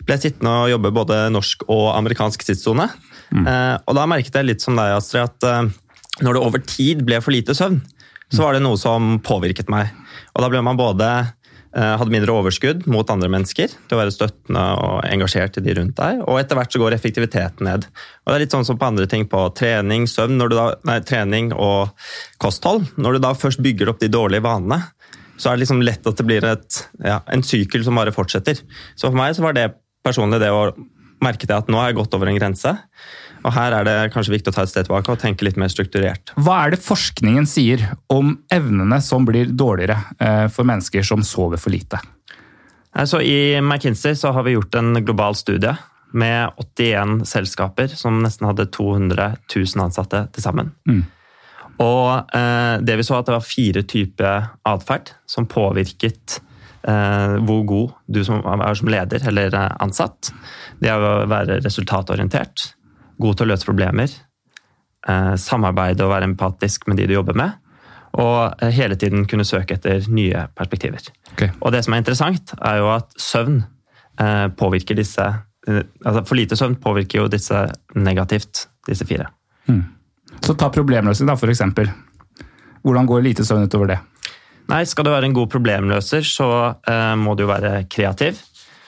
ble 0.06 0.16
jeg 0.16 0.30
sittende 0.30 0.54
og 0.62 0.72
jobbe 0.72 0.94
både 0.96 1.20
norsk 1.34 1.66
og 1.68 1.90
amerikansk 1.98 2.46
tidssone. 2.48 2.88
Mm. 3.28 3.44
og 3.84 3.92
da 3.92 4.06
merket 4.08 4.38
jeg 4.38 4.46
litt 4.48 4.62
som 4.64 4.78
deg, 4.78 4.94
Astrid, 4.96 5.28
at 5.28 6.22
når 6.24 6.38
det 6.38 6.40
over 6.40 6.62
tid 6.64 7.02
ble 7.04 7.18
for 7.20 7.34
lite 7.34 7.52
søvn, 7.52 7.82
så 8.32 8.46
var 8.46 8.56
det 8.56 8.62
noe 8.64 8.80
som 8.80 9.18
påvirket 9.20 9.68
meg. 9.68 9.92
Og 10.32 10.40
da 10.40 10.48
ble 10.48 10.62
man 10.64 10.80
både 10.80 11.10
Eh, 11.37 11.37
hadde 11.74 12.12
mindre 12.12 12.32
overskudd 12.32 12.86
mot 12.90 13.10
andre 13.12 13.28
mennesker 13.32 13.68
til 13.68 13.96
å 13.96 14.00
være 14.00 14.14
støttende 14.14 14.62
og 14.80 15.02
engasjert 15.08 15.58
i 15.60 15.62
de 15.64 15.74
rundt 15.76 15.96
deg. 15.98 16.22
Og 16.24 16.40
etter 16.40 16.58
hvert 16.58 16.72
så 16.72 16.80
går 16.80 16.96
effektiviteten 16.96 17.68
ned. 17.68 17.86
Og 18.24 18.30
det 18.30 18.36
er 18.36 18.44
litt 18.44 18.56
sånn 18.56 18.66
som 18.68 18.78
på 18.80 18.88
andre 18.88 19.08
ting 19.10 19.26
på 19.28 19.42
trening, 19.58 20.06
søvn, 20.10 20.40
da, 20.52 20.68
nei, 20.88 20.98
trening 21.06 21.52
og 21.52 21.92
kosthold. 22.42 22.88
Når 22.96 23.18
du 23.18 23.24
da 23.26 23.34
først 23.36 23.62
bygger 23.64 23.92
opp 23.92 24.00
de 24.00 24.10
dårlige 24.12 24.46
vanene, 24.46 24.80
så 25.38 25.50
er 25.50 25.56
det 25.56 25.66
liksom 25.66 25.84
lett 25.86 26.06
at 26.08 26.18
det 26.18 26.26
blir 26.26 26.46
et, 26.48 26.80
ja, 27.04 27.20
en 27.30 27.44
sykkel 27.46 27.84
som 27.86 27.98
bare 27.98 28.14
fortsetter. 28.14 28.58
Så 28.98 29.10
for 29.10 29.18
meg 29.18 29.36
så 29.36 29.44
var 29.44 29.54
det 29.56 29.70
personlig 30.06 30.40
det 30.42 30.50
å 30.54 30.72
merke 31.24 31.50
at 31.54 31.70
nå 31.70 31.78
har 31.80 31.90
jeg 31.90 31.98
gått 32.00 32.14
over 32.16 32.30
en 32.30 32.38
grense. 32.38 32.74
Og 33.46 33.54
Her 33.54 33.76
er 33.76 33.86
det 33.86 33.96
kanskje 34.14 34.34
viktig 34.34 34.52
å 34.52 34.56
ta 34.56 34.64
et 34.64 34.72
sted 34.72 34.88
tilbake 34.88 35.12
og 35.12 35.20
tenke 35.22 35.46
litt 35.46 35.58
mer 35.60 35.70
strukturert. 35.72 36.32
Hva 36.36 36.62
er 36.64 36.74
det 36.74 36.82
forskningen 36.84 37.46
sier 37.48 37.84
om 38.12 38.34
evnene 38.54 39.00
som 39.04 39.26
blir 39.28 39.52
dårligere 39.52 39.98
eh, 40.18 40.46
for 40.52 40.68
mennesker 40.68 41.06
som 41.06 41.22
sover 41.26 41.60
for 41.60 41.74
lite? 41.74 42.00
Altså, 42.98 43.20
I 43.22 43.60
McKinsey 43.60 44.16
så 44.18 44.32
har 44.34 44.46
vi 44.46 44.56
gjort 44.56 44.74
en 44.74 44.98
global 45.04 45.36
studie 45.38 45.76
med 46.10 46.50
81 46.56 47.26
selskaper 47.28 47.92
som 47.94 48.22
nesten 48.24 48.48
hadde 48.48 48.66
200 48.74 49.30
000 49.54 49.84
ansatte 49.84 50.24
til 50.34 50.44
sammen. 50.44 50.72
Mm. 50.88 51.04
Og 51.84 52.34
eh, 52.34 52.76
det 52.82 52.96
vi 52.98 53.06
så 53.06 53.20
at 53.20 53.28
det 53.28 53.36
var 53.36 53.46
fire 53.46 53.84
typer 53.86 54.48
atferd 54.66 55.12
som 55.30 55.46
påvirket 55.46 56.40
eh, 56.82 57.36
hvor 57.46 57.62
god 57.68 57.94
du 58.10 58.24
som, 58.26 58.42
er 58.42 58.80
som 58.80 58.90
leder 58.90 59.28
eller 59.30 59.54
ansatt. 59.78 60.32
Det 60.80 60.90
er 60.90 60.98
å 60.98 61.28
være 61.30 61.60
resultatorientert 61.62 62.72
god 63.22 63.38
til 63.38 63.48
å 63.48 63.52
løse 63.52 63.66
problemer, 63.66 64.12
eh, 65.08 65.34
samarbeide 65.40 66.06
og 66.06 66.12
være 66.14 66.28
empatisk 66.30 66.88
med 66.88 67.00
de 67.00 67.08
du 67.08 67.16
jobber 67.16 67.36
med, 67.38 67.56
og 68.18 68.62
eh, 68.62 68.72
hele 68.74 68.98
tiden 68.98 69.26
kunne 69.28 69.46
søke 69.46 69.76
etter 69.76 70.06
nye 70.12 70.46
perspektiver. 70.58 71.10
Okay. 71.34 71.52
Og 71.60 71.74
det 71.74 71.84
som 71.84 71.94
er 71.94 72.02
interessant, 72.02 72.54
er 72.58 72.80
jo 72.80 72.90
at 72.94 73.12
søvn 73.20 73.60
eh, 74.20 74.48
påvirker 74.58 74.98
disse 74.98 75.34
altså 75.68 76.22
For 76.24 76.38
lite 76.38 76.56
søvn 76.56 76.78
påvirker 76.80 77.18
jo 77.18 77.24
disse 77.28 77.58
negativt, 77.92 78.62
disse 78.88 79.04
fire. 79.04 79.26
Hmm. 79.66 79.82
Så 80.40 80.54
ta 80.56 80.70
problemløsning, 80.72 81.28
da, 81.28 81.34
for 81.36 81.52
eksempel. 81.52 81.90
Hvordan 82.80 83.04
går 83.10 83.26
lite 83.26 83.44
søvn 83.44 83.66
utover 83.68 83.90
det? 83.90 83.98
Nei, 84.72 84.78
Skal 84.88 85.04
du 85.04 85.10
være 85.12 85.28
en 85.28 85.34
god 85.36 85.50
problemløser, 85.52 86.24
så 86.24 86.48
må 87.20 87.34
du 87.36 87.42
jo 87.44 87.50
være 87.50 87.82
kreativ. 87.92 88.40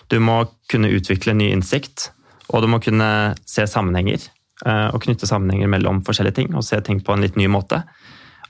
Du 0.08 0.16
må 0.24 0.38
kunne 0.72 0.88
utvikle 0.88 1.36
ny 1.36 1.50
innsikt. 1.52 2.08
Og 2.50 2.62
du 2.62 2.68
må 2.70 2.80
kunne 2.82 3.08
se 3.48 3.66
sammenhenger, 3.68 4.26
eh, 4.66 4.88
og 4.90 5.02
knytte 5.04 5.28
sammenhenger 5.28 5.70
mellom 5.70 6.02
forskjellige 6.06 6.40
ting, 6.40 6.54
og 6.54 6.66
se 6.66 6.80
ting 6.84 7.02
på 7.04 7.14
en 7.14 7.24
litt 7.24 7.38
ny 7.38 7.46
måte. 7.50 7.82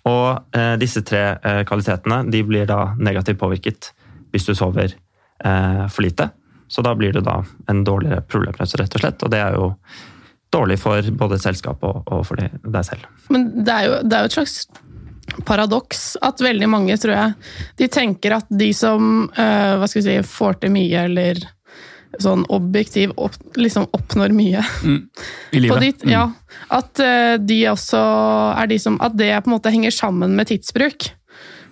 Og 0.09 0.57
eh, 0.57 0.75
disse 0.81 1.03
tre 1.07 1.25
eh, 1.37 1.63
kvalitetene 1.69 2.23
de 2.33 2.43
blir 2.47 2.69
da 2.69 2.95
negativt 2.99 3.41
påvirket 3.41 3.93
hvis 4.31 4.47
du 4.47 4.55
sover 4.55 4.97
for 5.41 6.05
lite. 6.05 6.27
Så 6.69 6.83
da 6.85 6.91
blir 6.93 7.15
du 7.17 7.23
da 7.25 7.39
en 7.73 7.79
dårligere 7.81 8.21
problemløser, 8.29 8.83
rett 8.83 8.93
og 8.99 9.01
slett. 9.01 9.23
Og 9.25 9.31
det 9.33 9.39
er 9.41 9.55
jo 9.57 9.71
dårlig 10.53 10.77
for 10.83 11.07
både 11.17 11.39
selskap 11.41 11.81
og, 11.89 12.11
for 12.29 12.37
deg 12.37 12.85
selv. 12.85 13.07
Men 13.33 13.47
det 13.65 13.73
er, 13.73 13.87
jo, 13.89 13.95
det 14.05 14.19
er 14.19 14.27
jo 14.27 14.29
et 14.29 14.37
slags 14.37 14.59
paradoks 15.49 16.03
at 16.29 16.45
veldig 16.45 16.69
mange, 16.69 16.99
tror 17.01 17.15
jeg, 17.17 17.49
de 17.81 17.89
tenker 17.89 18.37
at 18.37 18.53
de 18.53 18.69
som 18.77 19.31
hva 19.33 19.89
skal 19.89 20.03
vi 20.03 20.05
si, 20.11 20.29
får 20.29 20.61
til 20.61 20.77
mye 20.77 21.07
eller 21.09 21.41
sånn 22.19 22.43
objektiv 22.51 23.13
opp, 23.21 23.37
liksom 23.55 23.87
oppnår 23.95 24.35
mye. 24.35 24.65
Mm. 24.83 25.01
I 25.55 25.63
livet. 25.63 25.87
Ditt, 25.87 26.05
mm. 26.05 26.13
Ja. 26.13 26.27
At 26.75 27.01
uh, 27.03 27.37
de 27.39 27.63
også 27.71 28.01
er 28.59 28.71
de 28.71 28.79
som 28.83 28.99
At 29.03 29.17
det 29.19 29.31
på 29.45 29.51
en 29.51 29.57
måte 29.57 29.73
henger 29.73 29.95
sammen 29.95 30.35
med 30.39 30.51
tidsbruk. 30.51 31.13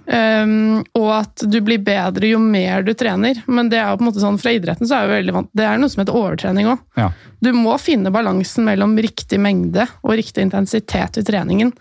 Um, 0.09 0.85
og 0.96 1.09
at 1.18 1.42
du 1.53 1.59
blir 1.61 1.83
bedre 1.85 2.31
jo 2.31 2.38
mer 2.40 2.87
du 2.87 2.94
trener. 2.96 3.42
Men 3.46 3.68
det 3.72 3.81
er 3.81 3.90
jo 3.90 3.98
på 3.98 4.07
en 4.07 4.11
måte 4.11 4.22
sånn 4.22 4.38
fra 4.40 4.55
idretten 4.57 4.88
så 4.88 5.01
er 5.01 5.09
jo 5.09 5.16
veldig 5.16 5.35
vant, 5.37 5.51
det 5.59 5.66
er 5.68 5.81
noe 5.81 5.92
som 5.92 6.03
heter 6.03 6.16
overtrening 6.16 6.70
òg. 6.72 6.85
Ja. 7.01 7.11
Du 7.44 7.51
må 7.57 7.74
finne 7.83 8.12
balansen 8.14 8.64
mellom 8.68 8.96
riktig 9.03 9.40
mengde 9.42 9.85
og 10.01 10.16
riktig 10.16 10.46
intensitet 10.48 11.20
i 11.20 11.27
treningen 11.27 11.74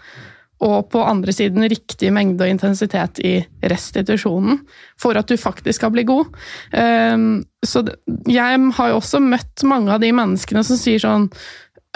og 0.63 0.89
på 0.89 1.03
andre 1.05 1.33
siden 1.35 1.65
riktig 1.69 2.09
mengde 2.13 2.45
og 2.45 2.49
intensitet 2.49 3.21
i 3.25 3.35
restitusjonen 3.69 4.59
for 4.99 5.17
at 5.19 5.29
du 5.29 5.37
faktisk 5.37 5.81
skal 5.81 5.93
bli 5.93 6.05
god. 6.07 6.33
Ehm, 6.73 7.43
så 7.65 7.83
jeg 8.25 8.63
har 8.79 8.89
jo 8.91 8.97
også 8.97 9.21
møtt 9.21 9.65
mange 9.69 9.93
av 9.93 10.01
de 10.01 10.09
menneskene 10.15 10.65
som 10.65 10.79
sier 10.79 11.03
sånn 11.03 11.29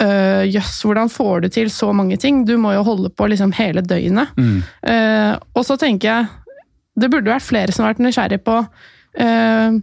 «Øh, 0.02 0.44
Jøss, 0.50 0.80
hvordan 0.86 1.10
får 1.12 1.42
du 1.42 1.48
til 1.54 1.68
så 1.70 1.90
mange 1.94 2.16
ting? 2.22 2.44
Du 2.46 2.54
må 2.58 2.72
jo 2.74 2.86
holde 2.86 3.10
på 3.10 3.28
liksom 3.30 3.52
hele 3.58 3.82
døgnet. 3.86 4.32
Mm. 4.38 4.62
Uh, 4.82 5.34
og 5.54 5.66
så 5.66 5.76
tenker 5.78 6.08
jeg 6.08 6.30
det 6.98 7.10
burde 7.12 7.30
vært 7.30 7.46
flere 7.46 7.74
som 7.74 7.84
har 7.84 7.94
vært 7.94 8.02
nysgjerrig 8.04 8.40
på 8.44 8.56
uh, 8.62 9.78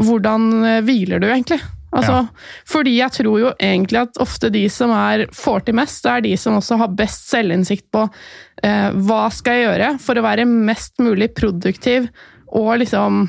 hvordan 0.00 0.48
hviler 0.86 1.20
du 1.20 1.28
egentlig? 1.28 1.60
Altså, 1.90 2.20
ja. 2.20 2.50
Fordi 2.70 2.92
jeg 2.98 3.14
tror 3.16 3.40
jo 3.42 3.50
egentlig 3.56 3.98
at 4.04 4.20
ofte 4.22 4.50
de 4.54 4.62
som 4.70 4.92
er, 4.94 5.26
får 5.34 5.66
til 5.66 5.76
mest, 5.80 6.04
det 6.04 6.12
er 6.12 6.24
de 6.28 6.36
som 6.38 6.58
også 6.60 6.78
har 6.80 6.94
best 6.98 7.26
selvinnsikt 7.32 7.88
på 7.94 8.04
eh, 8.62 8.88
hva 8.94 9.24
skal 9.34 9.58
jeg 9.58 9.66
gjøre 9.66 9.90
for 10.02 10.18
å 10.18 10.24
være 10.26 10.46
mest 10.48 11.02
mulig 11.02 11.32
produktiv 11.34 12.08
og 12.46 12.72
liksom 12.82 13.24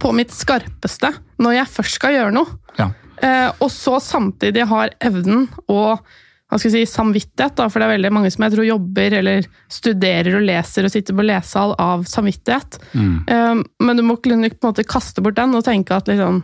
på 0.00 0.14
mitt 0.14 0.32
skarpeste 0.34 1.12
når 1.42 1.58
jeg 1.58 1.74
først 1.74 1.98
skal 1.98 2.14
gjøre 2.14 2.34
noe. 2.36 2.58
Ja. 2.78 2.92
Eh, 3.20 3.48
og 3.58 3.70
så 3.74 3.98
samtidig 4.02 4.68
har 4.70 4.94
evnen 5.02 5.48
og 5.66 5.98
hva 6.50 6.58
skal 6.58 6.72
jeg 6.72 6.88
si, 6.88 6.94
samvittighet, 6.96 7.54
da, 7.54 7.68
for 7.70 7.78
det 7.78 7.86
er 7.86 7.92
veldig 7.92 8.10
mange 8.10 8.30
som 8.34 8.42
jeg 8.42 8.56
tror 8.56 8.66
jobber 8.66 9.14
eller 9.20 9.44
studerer 9.70 10.34
og 10.34 10.42
leser 10.48 10.86
og 10.86 10.90
sitter 10.90 11.14
på 11.14 11.22
lesesal 11.22 11.76
av 11.78 12.02
samvittighet. 12.10 12.80
Mm. 12.90 13.12
Eh, 13.30 13.60
men 13.86 13.98
du 14.00 14.02
må 14.06 14.16
på 14.18 14.32
en 14.34 14.48
måte 14.66 14.86
kaste 14.86 15.22
bort 15.22 15.38
den 15.38 15.54
og 15.54 15.62
tenke 15.66 15.94
at 15.94 16.10
liksom 16.10 16.42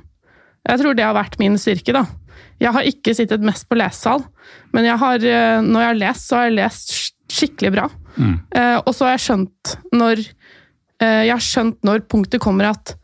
jeg 0.67 0.83
tror 0.83 0.97
det 0.97 1.07
har 1.07 1.17
vært 1.17 1.39
min 1.43 1.59
styrke, 1.61 1.95
da. 1.97 2.05
Jeg 2.63 2.73
har 2.73 2.89
ikke 2.89 3.15
sittet 3.17 3.45
mest 3.45 3.67
på 3.69 3.77
lesesal, 3.79 4.23
men 4.75 4.89
jeg 4.89 4.99
har, 5.01 5.25
eh, 5.25 5.59
når 5.65 5.83
jeg 5.83 5.91
har 5.91 6.01
lest, 6.01 6.29
så 6.29 6.39
har 6.39 6.49
jeg 6.49 6.59
lest 6.59 6.95
skikkelig 7.33 7.73
bra. 7.75 7.89
Mm. 8.17 8.37
Eh, 8.57 8.77
og 8.81 8.93
så 8.97 9.07
har 9.07 9.17
jeg 9.17 9.27
skjønt 9.27 9.73
når 9.93 10.23
eh, 10.23 11.27
Jeg 11.27 11.33
har 11.35 11.43
skjønt 11.45 11.83
når 11.85 12.07
punktet 12.09 12.41
kommer 12.41 12.71
at 12.71 12.95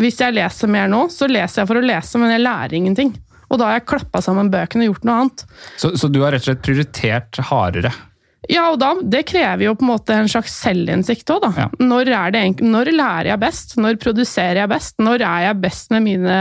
hvis 0.00 0.22
jeg 0.22 0.32
leser 0.32 0.70
mer 0.72 0.86
nå, 0.88 1.02
så 1.12 1.28
leser 1.28 1.62
jeg 1.62 1.68
for 1.68 1.80
å 1.80 1.84
lese, 1.84 2.20
men 2.20 2.32
jeg 2.32 2.44
lærer 2.46 2.78
ingenting. 2.78 3.10
Og 3.52 3.58
da 3.60 3.68
har 3.68 3.76
jeg 3.76 3.90
klappa 3.90 4.22
sammen 4.24 4.48
bøkene 4.52 4.86
og 4.86 4.94
gjort 4.94 5.04
noe 5.04 5.18
annet. 5.20 5.44
Så, 5.76 5.92
så 6.00 6.08
du 6.08 6.22
har 6.22 6.32
rett 6.32 6.46
og 6.46 6.48
slett 6.48 6.64
prioritert 6.64 7.42
hardere? 7.50 7.92
Ja, 8.50 8.70
og 8.72 8.80
da, 8.80 8.94
det 9.04 9.26
krever 9.28 9.66
jo 9.68 9.74
på 9.78 9.84
en 9.84 9.90
måte 9.92 10.16
en 10.16 10.30
slags 10.30 10.54
selvinnsikt 10.64 11.28
òg, 11.30 11.44
da. 11.44 11.50
Ja. 11.60 11.66
Når, 11.78 12.10
når, 12.64 12.90
lærer 12.96 13.34
jeg 13.34 13.42
best? 13.44 13.76
Når 13.78 14.00
produserer 14.02 14.64
jeg 14.64 14.72
best? 14.72 14.96
Når 15.04 15.22
er 15.28 15.44
jeg 15.50 15.60
best 15.62 15.92
med 15.94 16.06
mine 16.08 16.38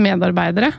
medarbeidere. 0.00 0.70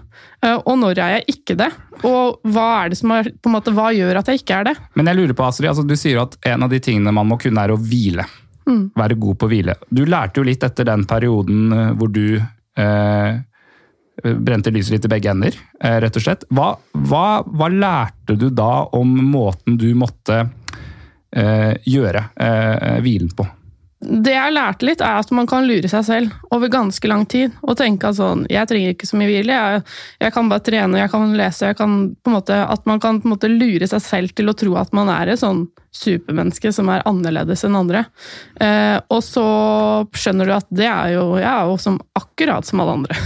Eh, 0.46 0.58
og 0.58 0.78
når 0.82 1.02
er 1.02 1.14
jeg 1.18 1.38
ikke 1.38 1.58
det? 1.60 1.70
Og 2.08 2.40
hva 2.54 2.68
er 2.84 2.94
det 2.94 3.00
som 3.00 3.14
er, 3.16 3.32
på 3.34 3.50
en 3.50 3.58
måte, 3.58 3.74
hva 3.76 3.90
gjør 3.96 4.22
at 4.22 4.32
jeg 4.32 4.44
ikke 4.44 4.62
er 4.62 4.70
det? 4.70 4.76
Men 5.00 5.12
jeg 5.12 5.20
lurer 5.20 5.38
på, 5.38 5.48
Astrid, 5.48 5.72
altså, 5.72 5.86
Du 5.88 5.96
sier 5.98 6.22
at 6.22 6.38
en 6.46 6.68
av 6.68 6.74
de 6.74 6.82
tingene 6.84 7.14
man 7.16 7.30
må 7.30 7.40
kunne, 7.42 7.64
er 7.64 7.74
å 7.74 7.80
hvile. 7.82 8.28
Mm. 8.68 8.90
Være 9.00 9.20
god 9.20 9.40
på 9.40 9.48
å 9.48 9.52
hvile. 9.52 9.78
Du 9.90 10.04
lærte 10.06 10.42
jo 10.42 10.48
litt 10.48 10.66
etter 10.68 10.88
den 10.88 11.06
perioden 11.10 11.74
eh, 11.74 11.92
hvor 11.98 12.12
du 12.14 12.38
eh, 12.38 13.40
brente 14.24 14.74
lyset 14.74 14.98
litt 14.98 15.06
i 15.08 15.12
begge 15.12 15.32
ender, 15.32 15.58
eh, 15.82 16.00
rett 16.04 16.18
og 16.18 16.26
slett. 16.26 16.46
Hva, 16.54 16.74
hva, 16.94 17.26
hva 17.48 17.70
lærte 17.72 18.38
du 18.38 18.50
da 18.50 18.88
om 18.98 19.14
måten 19.32 19.78
du 19.80 19.90
måtte 19.98 20.42
eh, 21.32 21.74
gjøre 21.86 22.24
eh, 22.36 22.98
hvilen 23.06 23.32
på? 23.38 23.48
Det 24.08 24.32
jeg 24.32 24.54
lærte 24.56 24.88
litt, 24.88 25.02
er 25.04 25.20
at 25.20 25.32
man 25.36 25.48
kan 25.50 25.66
lure 25.68 25.90
seg 25.92 26.06
selv 26.08 26.54
over 26.56 26.72
ganske 26.72 27.10
lang 27.10 27.26
tid. 27.30 27.56
Og 27.64 27.76
tenke 27.80 28.08
at 28.10 28.20
sånn 28.20 28.46
Jeg 28.52 28.70
trenger 28.70 28.94
ikke 28.94 29.10
så 29.10 29.20
mye 29.20 29.30
hvile. 29.32 29.58
Jeg, 29.58 29.84
jeg 30.24 30.36
kan 30.36 30.52
bare 30.52 30.64
trene, 30.64 31.02
jeg 31.02 31.12
kan 31.12 31.34
lese. 31.38 31.72
Jeg 31.72 31.80
kan 31.80 31.98
måte, 32.30 32.58
at 32.64 32.88
man 32.90 33.02
kan 33.04 33.20
på 33.22 33.28
en 33.28 33.36
måte 33.36 33.52
lure 33.52 33.90
seg 33.90 34.04
selv 34.04 34.36
til 34.38 34.52
å 34.52 34.56
tro 34.58 34.78
at 34.80 34.96
man 34.96 35.12
er 35.12 35.34
et 35.34 35.42
sånn 35.44 35.66
supermenneske 35.98 36.72
som 36.76 36.92
er 36.94 37.06
annerledes 37.10 37.66
enn 37.68 37.78
andre. 37.80 38.06
Eh, 38.62 38.98
og 39.12 39.24
så 39.26 39.48
skjønner 40.16 40.48
du 40.48 40.56
at 40.56 40.68
det 40.70 40.88
er 40.88 41.16
jo 41.16 41.26
Jeg 41.42 41.50
er 41.50 41.72
jo 41.72 41.78
som, 41.82 41.98
akkurat 42.18 42.68
som 42.68 42.84
alle 42.84 43.00
andre. 43.02 43.22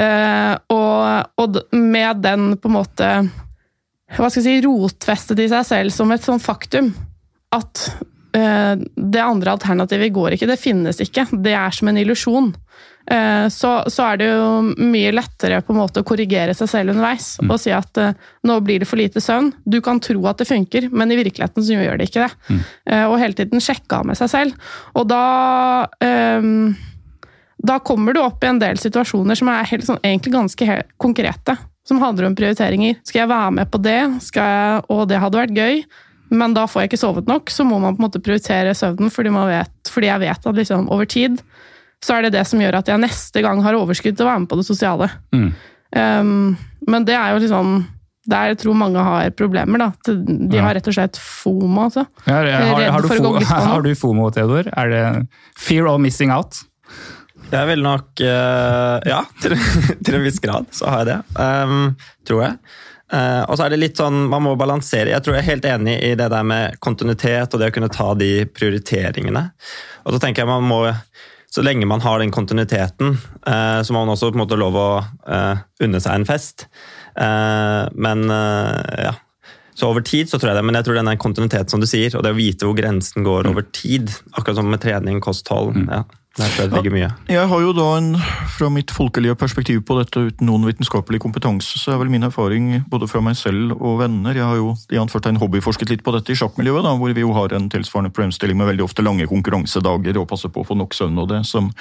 Eh, 0.00 0.52
og, 0.72 1.32
og 1.42 1.56
med 1.74 2.20
den 2.22 2.54
på 2.60 2.70
en 2.70 2.74
måte 2.76 3.08
hva 4.16 4.28
skal 4.30 4.40
jeg 4.40 4.46
si, 4.46 4.62
rotfestet 4.64 5.42
i 5.42 5.48
seg 5.50 5.66
selv 5.66 5.94
som 5.94 6.10
et 6.14 6.24
sånn 6.24 6.40
faktum 6.42 6.92
at 7.54 7.82
det 8.30 9.22
andre 9.24 9.56
alternativet 9.56 10.12
går 10.14 10.36
ikke, 10.36 10.46
det 10.46 10.60
finnes 10.60 11.00
ikke. 11.02 11.24
Det 11.42 11.54
er 11.56 11.74
som 11.74 11.90
en 11.90 11.98
illusjon. 11.98 12.52
Eh, 13.10 13.48
så, 13.48 13.70
så 13.90 14.04
er 14.06 14.20
det 14.20 14.26
jo 14.28 14.50
mye 14.78 15.10
lettere 15.14 15.60
på 15.64 15.74
en 15.74 15.80
måte 15.80 16.02
å 16.02 16.06
korrigere 16.06 16.54
seg 16.54 16.68
selv 16.70 16.92
underveis 16.92 17.32
og 17.42 17.56
si 17.58 17.72
at 17.74 17.98
eh, 17.98 18.12
nå 18.46 18.58
blir 18.62 18.82
det 18.82 18.86
for 18.86 19.00
lite 19.00 19.22
søvn. 19.24 19.50
Du 19.64 19.80
kan 19.84 19.98
tro 20.04 20.20
at 20.30 20.38
det 20.38 20.46
funker, 20.50 20.86
men 20.92 21.10
i 21.10 21.18
virkeligheten 21.18 21.64
så 21.64 21.78
gjør 21.78 21.98
det 21.98 22.10
ikke 22.10 22.28
det. 22.28 22.60
Eh, 22.86 23.06
og 23.08 23.18
hele 23.22 23.34
tiden 23.38 23.64
sjekke 23.64 23.98
av 23.98 24.06
med 24.06 24.20
seg 24.20 24.30
selv. 24.30 24.70
Og 24.94 25.08
da 25.10 25.24
um, 25.98 26.70
da 27.60 27.76
kommer 27.84 28.16
du 28.16 28.22
opp 28.22 28.44
i 28.44 28.48
en 28.48 28.60
del 28.60 28.78
situasjoner 28.80 29.36
som 29.36 29.50
er 29.52 29.66
helt, 29.68 29.84
sånn, 29.84 29.98
egentlig 30.06 30.32
ganske 30.32 30.68
helt 30.68 30.94
konkrete. 31.02 31.58
Som 31.84 31.98
handler 32.00 32.28
om 32.28 32.36
prioriteringer. 32.38 33.00
Skal 33.04 33.24
jeg 33.24 33.32
være 33.32 33.50
med 33.58 33.68
på 33.72 33.80
det? 33.82 33.98
Skal 34.24 34.46
jeg, 34.54 34.80
og 34.94 35.02
det 35.10 35.18
hadde 35.20 35.40
vært 35.40 35.58
gøy, 35.58 35.82
men 36.30 36.54
da 36.54 36.66
får 36.70 36.84
jeg 36.84 36.90
ikke 36.92 37.00
sovet 37.02 37.28
nok. 37.30 37.50
Så 37.52 37.66
må 37.66 37.78
man 37.82 37.96
på 37.96 38.02
en 38.02 38.06
måte 38.08 38.22
prioritere 38.22 38.74
søvnen, 38.78 39.10
fordi, 39.12 39.32
man 39.34 39.50
vet, 39.50 39.90
fordi 39.90 40.10
jeg 40.10 40.22
vet 40.22 40.50
at 40.50 40.58
liksom, 40.62 40.88
over 40.92 41.08
tid 41.10 41.40
så 42.00 42.16
er 42.16 42.24
det 42.24 42.32
det 42.38 42.46
som 42.48 42.60
gjør 42.62 42.78
at 42.78 42.88
jeg 42.88 43.00
neste 43.02 43.42
gang 43.44 43.60
har 43.64 43.76
overskudd 43.76 44.16
til 44.16 44.24
å 44.24 44.30
være 44.30 44.42
med 44.44 44.48
på 44.48 44.56
det 44.60 44.64
sosiale. 44.64 45.10
Mm. 45.36 45.48
Um, 45.92 46.54
men 46.88 47.04
det 47.04 47.16
er 47.18 47.32
jo 47.34 47.40
liksom 47.42 47.80
Der 48.30 48.52
jeg 48.52 48.60
tror 48.60 48.76
mange 48.78 49.02
har 49.02 49.30
problemer. 49.34 49.80
da. 49.80 49.88
De 50.06 50.60
har 50.60 50.76
rett 50.76 50.86
og 50.86 50.94
slett 50.94 51.18
FOMO. 51.18 51.88
Altså. 51.88 52.04
Har, 52.28 52.46
har, 52.46 52.82
har, 52.94 53.02
du, 53.02 53.08
for 53.08 53.16
fo 53.16 53.32
glipp 53.34 53.50
av 53.50 53.64
noe. 53.64 53.70
har 53.72 53.84
du 53.84 53.94
FOMO, 53.98 54.28
Theodor? 54.30 54.68
Er 54.76 54.92
det 54.92 55.04
fear 55.58 55.88
of 55.90 55.98
missing 56.00 56.30
out? 56.30 56.60
Jeg 57.50 57.66
vil 57.72 57.82
nok 57.82 58.20
eh, 58.22 59.08
Ja, 59.10 59.24
til, 59.42 59.56
til 60.04 60.20
en 60.20 60.24
viss 60.28 60.38
grad 60.44 60.68
så 60.76 60.92
har 60.92 61.02
jeg 61.02 61.10
det. 61.10 61.18
Um, 61.40 61.96
tror 62.28 62.44
jeg. 62.44 62.58
Eh, 63.10 63.42
og 63.50 63.56
så 63.58 63.66
er 63.66 63.74
det 63.74 63.80
litt 63.80 63.98
sånn, 63.98 64.28
Man 64.30 64.44
må 64.44 64.54
balansere. 64.58 65.10
Jeg 65.10 65.24
tror 65.24 65.36
jeg 65.36 65.42
er 65.42 65.50
helt 65.50 65.66
enig 65.66 65.96
i 66.06 66.14
det 66.18 66.28
der 66.30 66.46
med 66.46 66.78
kontinuitet 66.82 67.54
og 67.54 67.62
det 67.62 67.70
å 67.72 67.74
kunne 67.74 67.90
ta 67.92 68.12
de 68.18 68.46
prioriteringene. 68.46 69.48
Og 70.04 70.14
så 70.14 70.22
tenker 70.22 70.44
jeg 70.44 70.52
man 70.52 70.68
må, 70.68 70.82
Så 71.50 71.64
lenge 71.66 71.82
man 71.86 72.00
har 72.00 72.20
den 72.20 72.30
kontinuiteten, 72.30 73.16
eh, 73.44 73.80
så 73.82 73.90
må 73.90 74.04
man 74.04 74.14
også 74.14 74.28
på 74.30 74.38
en 74.38 74.44
måte 74.44 74.58
lov 74.58 74.76
å 74.78 74.90
eh, 75.26 75.58
unne 75.82 75.98
seg 75.98 76.14
en 76.14 76.28
fest. 76.28 76.68
Men 77.20 78.22
ja. 78.30 79.10
Så 79.74 79.88
over 79.90 80.00
tid 80.00 80.30
så 80.30 80.38
tror 80.38 80.52
jeg 80.52 80.60
det, 80.60 80.62
men 80.64 80.78
jeg 80.78 80.86
tror 80.86 80.94
den 80.94 81.08
er 81.10 81.18
kontinuitet 81.18 81.72
som 81.72 81.82
du 81.82 81.88
sier, 81.90 82.14
og 82.14 82.22
det 82.22 82.30
å 82.30 82.38
vite 82.38 82.68
hvor 82.68 82.76
grensen 82.78 83.26
går 83.26 83.48
over 83.50 83.66
tid, 83.74 84.12
akkurat 84.30 84.60
som 84.60 84.70
med 84.70 84.80
trening, 84.80 85.18
kosthold, 85.20 85.74
ja, 85.90 86.04
det 86.38 86.92
mye. 86.94 87.08
Jeg 87.28 87.46
har 87.50 87.62
jo 87.62 87.72
da 87.74 87.86
en, 87.98 88.12
fra 88.54 88.68
mitt 88.72 88.92
folkelige 88.94 89.34
perspektiv 89.38 89.82
på 89.86 89.96
dette 89.98 90.22
uten 90.30 90.46
noen 90.46 90.64
vitenskapelig 90.68 91.20
kompetanse, 91.22 91.78
så 91.80 91.92
er 91.92 92.00
vel 92.00 92.12
min 92.12 92.26
erfaring 92.26 92.84
både 92.90 93.08
fra 93.10 93.22
meg 93.24 93.36
selv 93.36 93.74
og 93.76 93.98
venner 94.00 94.36
Jeg 94.36 94.46
har 94.46 94.56
jo 94.60 94.74
i 94.94 95.00
anførtegn 95.00 95.40
hobbyforsket 95.42 95.90
litt 95.90 96.04
på 96.06 96.14
dette 96.14 96.32
i 96.32 96.38
sjakkmiljøet, 96.38 96.84
da, 96.86 96.94
hvor 96.96 97.12
vi 97.16 97.24
jo 97.24 97.34
har 97.34 97.54
en 97.56 97.68
tilsvarende 97.72 98.12
problemstilling 98.14 98.58
med 98.60 98.70
veldig 98.70 98.86
ofte 98.86 99.04
lange 99.04 99.26
konkurransedager 99.30 100.20
og 100.20 100.28
passer 100.30 100.52
på 100.54 100.62
å 100.62 100.68
få 100.68 100.78
nok 100.78 100.94
søvn 100.96 101.18
og 101.20 101.30
det. 101.32 101.42
som 101.50 101.72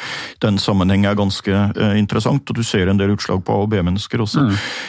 Den 0.41 0.57
sammenheng 0.61 1.05
er 1.05 1.19
ganske 1.19 1.53
eh, 1.53 1.95
interessant, 1.99 2.49
og 2.49 2.57
du 2.57 2.65
ser 2.65 2.89
en 2.89 2.99
del 2.99 3.13
utslag 3.15 3.45
på 3.45 3.53
A- 3.53 3.63
og 3.67 3.69
B-mennesker 3.71 4.25
også. 4.25 4.47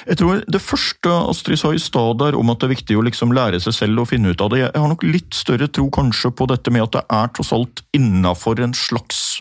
Jeg 0.09 0.21
tror 0.21 0.43
Det 0.49 0.63
første 0.63 1.13
Astrid 1.31 1.61
sa 1.61 1.75
i 1.75 1.83
stad 1.83 2.19
der 2.25 2.39
om 2.39 2.51
at 2.51 2.61
det 2.61 2.71
er 2.71 2.77
viktig 2.77 2.97
å 2.99 3.05
liksom 3.05 3.37
lære 3.37 3.61
seg 3.61 3.77
selv 3.77 4.03
å 4.03 4.09
finne 4.09 4.33
ut 4.33 4.41
av 4.41 4.51
det, 4.55 4.65
jeg 4.65 4.81
har 4.81 4.91
nok 4.91 5.05
litt 5.07 5.37
større 5.37 5.69
tro 5.69 5.89
kanskje 5.93 6.33
på 6.33 6.49
dette 6.51 6.73
med 6.73 6.89
at 6.89 6.97
det 6.97 7.05
er 7.13 7.31
tross 7.35 7.53
alt 7.55 7.85
innafor 7.97 8.61
en 8.65 8.75
slags 8.77 9.41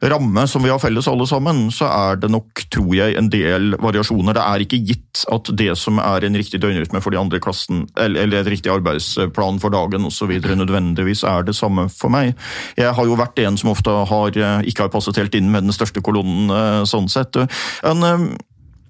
ramme 0.00 0.46
som 0.48 0.62
vi 0.62 0.70
har 0.70 0.78
felles 0.78 1.08
alle 1.10 1.26
sammen, 1.26 1.68
så 1.74 1.88
er 1.90 2.20
det 2.22 2.30
nok, 2.30 2.64
tror 2.72 2.92
jeg, 2.94 3.16
en 3.18 3.30
del 3.32 3.74
variasjoner. 3.82 4.36
Det 4.36 4.44
er 4.44 4.64
ikke 4.64 4.82
gitt 4.86 5.24
at 5.32 5.50
det 5.58 5.72
som 5.80 5.98
er 6.02 6.26
en 6.26 6.38
riktig 6.38 6.60
døgnrytme 6.62 7.02
for 7.02 7.14
de 7.14 7.20
andre 7.20 7.40
i 7.40 7.44
klassen, 7.44 7.86
eller, 7.98 8.26
eller 8.26 8.42
et 8.42 8.52
riktig 8.54 8.72
arbeidsplan 8.72 9.60
for 9.62 9.74
dagen 9.74 10.06
osv., 10.08 10.36
nødvendigvis 10.58 11.24
er 11.26 11.46
det 11.46 11.56
samme 11.56 11.88
for 11.92 12.12
meg. 12.12 12.34
Jeg 12.78 12.94
har 12.94 13.08
jo 13.08 13.18
vært 13.18 13.38
en 13.42 13.58
som 13.58 13.72
ofte 13.72 13.92
har, 14.10 14.38
eh, 14.38 14.68
ikke 14.70 14.86
har 14.86 14.92
passet 14.94 15.18
helt 15.18 15.34
inn 15.38 15.50
med 15.52 15.66
den 15.66 15.74
største 15.74 16.02
kolonnen, 16.04 16.50
eh, 16.54 16.84
sånn 16.88 17.10
sett. 17.10 17.36
En, 17.82 18.04
eh, 18.04 18.28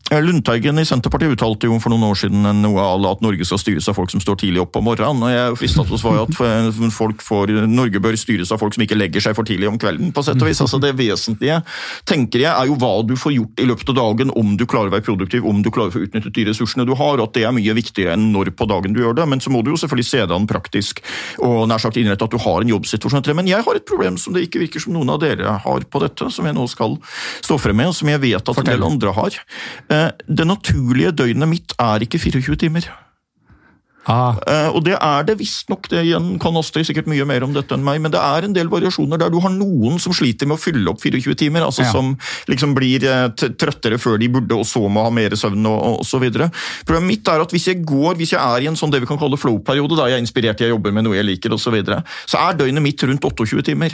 Lundteigen 0.08 0.78
i 0.80 0.86
Senterpartiet 0.88 1.34
uttalte 1.34 1.68
jo 1.68 1.76
for 1.82 1.92
noen 1.92 2.06
år 2.08 2.16
siden 2.16 2.46
noe 2.62 2.80
à 2.80 2.94
la 2.96 3.10
at 3.12 3.20
Norge 3.20 3.44
skal 3.44 3.60
styres 3.60 3.90
av 3.90 3.96
folk 3.98 4.08
som 4.08 4.22
står 4.22 4.38
tidlig 4.40 4.62
opp 4.62 4.78
om 4.80 4.86
morgenen. 4.88 5.20
og 5.20 5.28
Jeg 5.28 5.58
fristet 5.60 5.84
til 5.84 5.96
å 5.96 6.00
svare 6.00 6.22
at 6.24 6.94
folk 6.96 7.20
får, 7.20 7.52
Norge 7.68 8.00
bør 8.00 8.16
styres 8.16 8.48
av 8.54 8.62
folk 8.62 8.72
som 8.72 8.86
ikke 8.86 8.96
legger 8.96 9.20
seg 9.20 9.36
for 9.36 9.44
tidlig 9.44 9.68
om 9.68 9.76
kvelden. 9.76 10.08
på 10.16 10.24
sett 10.24 10.40
og 10.40 10.48
vis. 10.48 10.62
Altså 10.64 10.80
Det 10.80 10.94
vesentlige 10.96 11.60
tenker 12.08 12.40
jeg, 12.40 12.48
er 12.48 12.66
jo 12.66 12.78
hva 12.80 13.04
du 13.04 13.16
får 13.20 13.34
gjort 13.36 13.60
i 13.60 13.66
løpet 13.68 13.92
av 13.92 13.98
dagen, 14.00 14.32
om 14.34 14.56
du 14.56 14.64
klarer 14.64 14.88
å 14.88 14.96
være 14.96 15.04
produktiv, 15.04 15.44
om 15.44 15.60
du 15.62 15.70
klarer 15.70 15.92
å 15.92 15.96
få 15.98 16.06
utnyttet 16.08 16.32
de 16.32 16.44
ressursene 16.48 16.86
du 16.88 16.94
har. 16.94 17.20
og 17.20 17.28
at 17.28 17.34
Det 17.34 17.44
er 17.44 17.52
mye 17.52 17.76
viktigere 17.76 18.16
enn 18.16 18.32
når 18.32 18.56
på 18.56 18.64
dagen 18.64 18.96
du 18.96 19.02
gjør 19.04 19.14
det. 19.20 19.28
Men 19.28 19.40
så 19.40 19.52
må 19.52 19.62
du 19.62 19.72
jo 19.72 19.76
selvfølgelig 19.76 20.08
se 20.08 20.24
det 20.24 20.34
an 20.34 20.48
praktisk 20.48 21.04
og 21.44 21.68
nær 21.68 21.84
sagt 21.84 22.00
innrette 22.00 22.24
at 22.24 22.32
du 22.32 22.38
har 22.38 22.62
en 22.62 22.72
jobbsituasjon. 22.72 23.36
Men 23.36 23.46
jeg 23.46 23.60
har 23.60 23.76
et 23.76 23.84
problem 23.84 24.16
som 24.16 24.32
det 24.32 24.48
ikke 24.48 24.64
virker 24.64 24.80
som 24.80 24.96
noen 24.96 25.10
av 25.12 25.20
dere 25.20 25.60
har 25.60 25.84
på 25.84 26.00
dette, 26.00 26.30
som 26.32 26.46
jeg 26.48 26.56
nå 26.56 26.64
skal 26.66 26.96
stå 27.44 27.60
frem 27.60 27.76
med, 27.76 27.92
og 27.92 27.94
som 27.94 28.08
jeg 28.08 28.24
vet 28.24 28.48
at 28.48 28.58
en 28.58 28.64
del 28.72 28.88
andre 28.88 29.12
har. 29.12 29.36
Eh, 29.98 30.11
Det 30.40 30.46
naturlige 30.48 31.12
døgnet 31.24 31.48
mitt 31.56 31.76
er 31.80 32.06
ikke 32.06 32.20
24 32.22 32.56
timer. 32.66 32.88
Ah, 34.08 34.37
Eh, 34.48 34.68
Og 34.72 34.84
det 34.87 34.94
er 34.96 35.24
det 35.28 35.34
visstnok. 35.37 35.88
Det 35.92 36.00
igjen 36.06 36.38
kan 36.40 36.56
Astrid 36.56 36.87
sikkert 36.88 37.08
mye 37.11 37.26
mer 37.28 37.44
om 37.44 37.52
dette 37.52 37.74
enn 37.76 37.84
meg, 37.84 38.00
men 38.00 38.11
det 38.14 38.20
er 38.20 38.44
en 38.46 38.54
del 38.56 38.70
variasjoner 38.72 39.18
der 39.20 39.28
du 39.28 39.37
har 39.44 39.50
noen 39.52 39.98
som 40.00 40.14
sliter 40.16 40.46
med 40.48 40.56
å 40.56 40.62
fylle 40.62 40.88
opp 40.88 41.00
24 41.02 41.34
timer, 41.37 41.61
altså 41.66 41.84
Ja. 41.84 41.92
som 41.92 42.16
liksom 42.48 42.72
blir 42.74 43.04
eh, 43.04 43.28
trøttere 43.37 43.98
før 44.00 44.18
de 44.18 44.28
burde, 44.32 44.56
og 44.56 44.64
så 44.64 44.88
må 44.88 45.04
ha 45.04 45.11
mer 45.11 45.37
søvn 45.37 45.61
og, 45.66 45.76
og, 45.82 45.98
og 46.00 46.06
så 46.06 46.18
videre. 46.22 46.48
Problemet 46.87 47.06
mitt 47.18 47.28
er 47.28 47.40
at 47.44 47.50
hvis 47.52 47.66
jeg 47.68 47.84
går, 47.84 48.16
hvis 48.16 48.32
jeg 48.32 48.40
er 48.40 48.62
i 48.64 48.68
en 48.70 48.76
sånn 48.80 48.90
det 48.90 49.00
vi 49.02 49.06
kan 49.06 49.18
kalle 49.20 49.37
flow-periode, 49.37 49.96
da 49.96 50.06
jeg 50.08 50.16
er 50.16 50.24
inspirert, 50.24 50.61
jeg 50.64 50.70
jobber 50.72 50.90
med 50.92 51.04
noe 51.04 51.16
jeg 51.18 51.26
liker 51.28 51.52
og 51.52 51.61
så 51.61 51.70
videre, 51.70 52.02
så 52.26 52.38
er 52.48 52.56
døgnet 52.56 52.80
mitt 52.82 53.02
rundt 53.04 53.20
28 53.28 53.62
timer. 53.62 53.92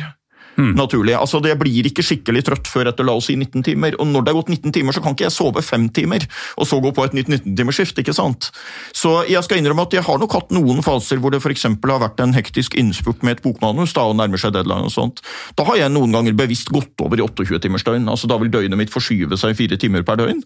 Naturlig. 0.57 1.15
Altså, 1.19 1.41
Det 1.43 1.57
blir 1.59 1.89
ikke 1.89 2.05
skikkelig 2.05 2.45
trøtt 2.47 2.69
før 2.71 2.91
etter 2.91 3.07
la 3.07 3.15
oss 3.19 3.29
si 3.31 3.37
19 3.37 3.63
timer. 3.67 3.97
Og 3.99 4.07
når 4.07 4.25
det 4.25 4.33
er 4.33 4.39
gått 4.39 4.53
19 4.53 4.73
timer, 4.73 4.95
så 4.95 5.03
kan 5.03 5.15
ikke 5.17 5.27
jeg 5.27 5.35
sove 5.35 5.63
5 5.63 5.89
timer, 5.95 6.27
og 6.59 6.69
så 6.69 6.81
gå 6.83 6.93
på 6.95 7.05
et 7.05 7.17
nytt 7.17 7.29
19-timersskift. 7.29 7.99
ikke 7.99 8.15
sant? 8.15 8.51
Så 8.95 9.25
jeg 9.29 9.43
skal 9.45 9.59
innrømme 9.59 9.87
at 9.87 9.97
jeg 9.97 10.05
har 10.07 10.19
nok 10.21 10.33
hatt 10.37 10.55
noen 10.55 10.83
faser 10.85 11.19
hvor 11.23 11.35
det 11.35 11.43
f.eks. 11.43 11.67
har 11.67 12.03
vært 12.03 12.21
en 12.21 12.35
hektisk 12.37 12.77
innspurt 12.79 13.23
med 13.23 13.39
et 13.39 13.43
bokmanus 13.45 13.95
da, 13.97 14.07
og 14.11 14.17
nærmer 14.21 14.41
seg 14.41 14.55
deadline 14.55 14.87
og 14.89 14.95
sånt. 14.95 15.25
Da 15.59 15.67
har 15.69 15.81
jeg 15.81 15.93
noen 15.95 16.15
ganger 16.15 16.37
bevisst 16.39 16.71
gått 16.75 17.01
over 17.03 17.19
i 17.19 17.25
28-timersdøgn. 17.25 18.09
altså 18.11 18.31
Da 18.31 18.39
vil 18.39 18.53
døgnet 18.53 18.79
mitt 18.79 18.93
forskyve 18.95 19.39
seg 19.41 19.57
fire 19.59 19.79
timer 19.81 20.05
per 20.07 20.21
døgn. 20.21 20.43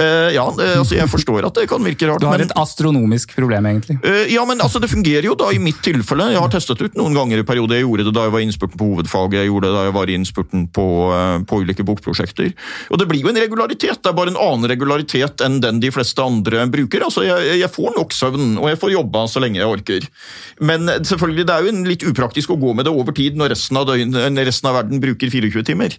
Uh, 0.00 0.30
ja, 0.32 0.46
det, 0.56 0.70
altså 0.80 0.96
Jeg 0.96 1.10
forstår 1.10 1.46
at 1.50 1.58
det 1.58 1.68
kan 1.70 1.84
virke 1.84 2.08
rart. 2.08 2.20
du 2.22 2.28
har 2.30 2.38
men... 2.38 2.48
et 2.48 2.56
astronomisk 2.60 3.34
problem, 3.36 3.66
egentlig. 3.66 4.00
Uh, 4.04 4.26
Ja, 4.30 4.44
men 4.46 4.60
altså, 4.60 4.78
Det 4.80 4.90
fungerer 4.90 5.26
jo 5.26 5.34
da 5.34 5.50
i 5.52 5.58
mitt 5.58 5.82
tilfelle. 5.84 6.30
Jeg 6.32 6.40
har 6.40 6.50
testet 6.52 6.80
ut 6.80 6.96
noen 6.98 7.16
ganger 7.16 7.42
i 7.42 7.46
perioder. 7.46 7.80
Jeg 7.80 7.86
gjorde 7.86 8.06
det 8.08 8.14
da 8.14 8.26
jeg 8.26 8.34
var 8.34 8.44
innspurt 8.44 8.76
på 8.78 8.90
hovedfaget, 8.92 9.49
gjorde 9.50 9.72
da 9.74 9.84
jeg 9.86 9.96
var 9.96 10.10
i 10.10 10.16
innspurten 10.18 10.66
på, 10.74 10.86
eh, 11.14 11.36
på 11.44 11.60
ulike 11.64 11.86
bokprosjekter. 11.86 12.52
Og 12.90 13.00
Det 13.00 13.08
blir 13.10 13.24
jo 13.24 13.32
en 13.32 13.40
regularitet. 13.42 14.02
Det 14.02 14.10
er 14.10 14.16
bare 14.16 14.32
en 14.32 14.40
annen 14.40 14.70
regularitet 14.70 15.44
enn 15.44 15.60
den 15.60 15.80
de 15.82 15.90
fleste 15.94 16.22
andre 16.22 16.66
bruker. 16.70 17.04
Altså, 17.06 17.26
Jeg, 17.26 17.60
jeg 17.60 17.70
får 17.70 17.96
nok 17.96 18.14
søvn, 18.16 18.58
og 18.58 18.68
jeg 18.70 18.80
får 18.80 18.94
jobba 18.96 19.26
så 19.28 19.42
lenge 19.42 19.60
jeg 19.60 19.70
orker. 19.70 20.06
Men 20.60 20.88
selvfølgelig, 20.88 21.46
det 21.46 21.56
er 21.56 21.66
jo 21.66 21.84
litt 21.90 22.06
upraktisk 22.06 22.54
å 22.54 22.60
gå 22.60 22.74
med 22.74 22.86
det 22.88 22.94
over 22.94 23.12
tid 23.16 23.36
når 23.36 23.54
resten 23.54 23.76
av, 23.80 23.90
døgn, 23.90 24.40
resten 24.46 24.70
av 24.70 24.80
verden 24.80 25.02
bruker 25.02 25.30
24 25.30 25.66
timer. 25.66 25.98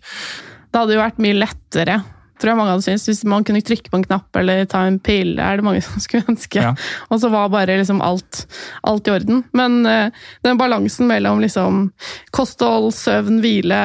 Det 0.72 0.80
hadde 0.80 0.96
jo 0.96 1.04
vært 1.04 1.22
mye 1.22 1.36
lettere, 1.36 2.02
tror 2.42 2.52
jeg 2.52 2.60
mange 2.60 2.74
hadde 2.74 2.86
syntes, 2.88 3.08
hvis 3.10 3.24
man 3.30 3.46
kunne 3.48 3.64
trykke 3.66 3.92
på 3.92 4.00
en 4.00 4.06
knapp 4.08 4.42
eller 4.42 4.66
ta 4.70 4.84
en 4.88 5.00
pille, 5.04 5.38
er 5.42 5.60
det 5.60 5.66
mange 5.66 5.84
som 5.88 6.04
skulle 6.04 6.28
ønske. 6.32 6.62
Ja. 6.62 6.76
Og 7.10 7.22
så 7.22 7.32
var 7.34 7.52
bare 7.54 7.80
liksom 7.80 8.02
alt, 8.06 8.46
alt 8.88 9.08
i 9.08 9.16
orden. 9.16 9.44
Men 9.58 9.82
uh, 9.86 10.24
den 10.46 10.62
balansen 10.62 11.10
mellom 11.12 11.44
liksom 11.44 11.84
kosthold, 12.36 12.92
søvn, 12.98 13.42
hvile 13.44 13.82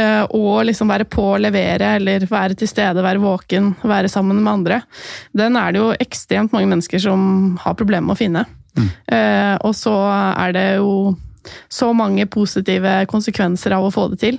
uh, 0.00 0.24
og 0.28 0.64
liksom 0.68 0.92
være 0.92 1.08
på, 1.10 1.26
å 1.34 1.42
levere, 1.42 1.96
eller 1.98 2.26
være 2.30 2.58
til 2.58 2.70
stede, 2.70 3.04
være 3.04 3.22
våken, 3.22 3.74
være 3.84 4.10
sammen 4.12 4.40
med 4.40 4.52
andre, 4.52 4.80
den 5.36 5.58
er 5.60 5.72
det 5.72 5.82
jo 5.82 5.92
ekstremt 6.02 6.54
mange 6.54 6.70
mennesker 6.70 7.02
som 7.02 7.58
har 7.62 7.78
problemer 7.78 8.10
med 8.10 8.16
å 8.16 8.22
finne. 8.22 8.48
Eh, 8.72 9.54
og 9.68 9.74
så 9.76 9.92
er 10.08 10.54
det 10.56 10.68
jo 10.78 11.12
så 11.68 11.90
mange 11.92 12.24
positive 12.30 13.02
konsekvenser 13.10 13.74
av 13.76 13.84
å 13.84 13.90
få 13.92 14.06
det 14.12 14.20
til. 14.22 14.38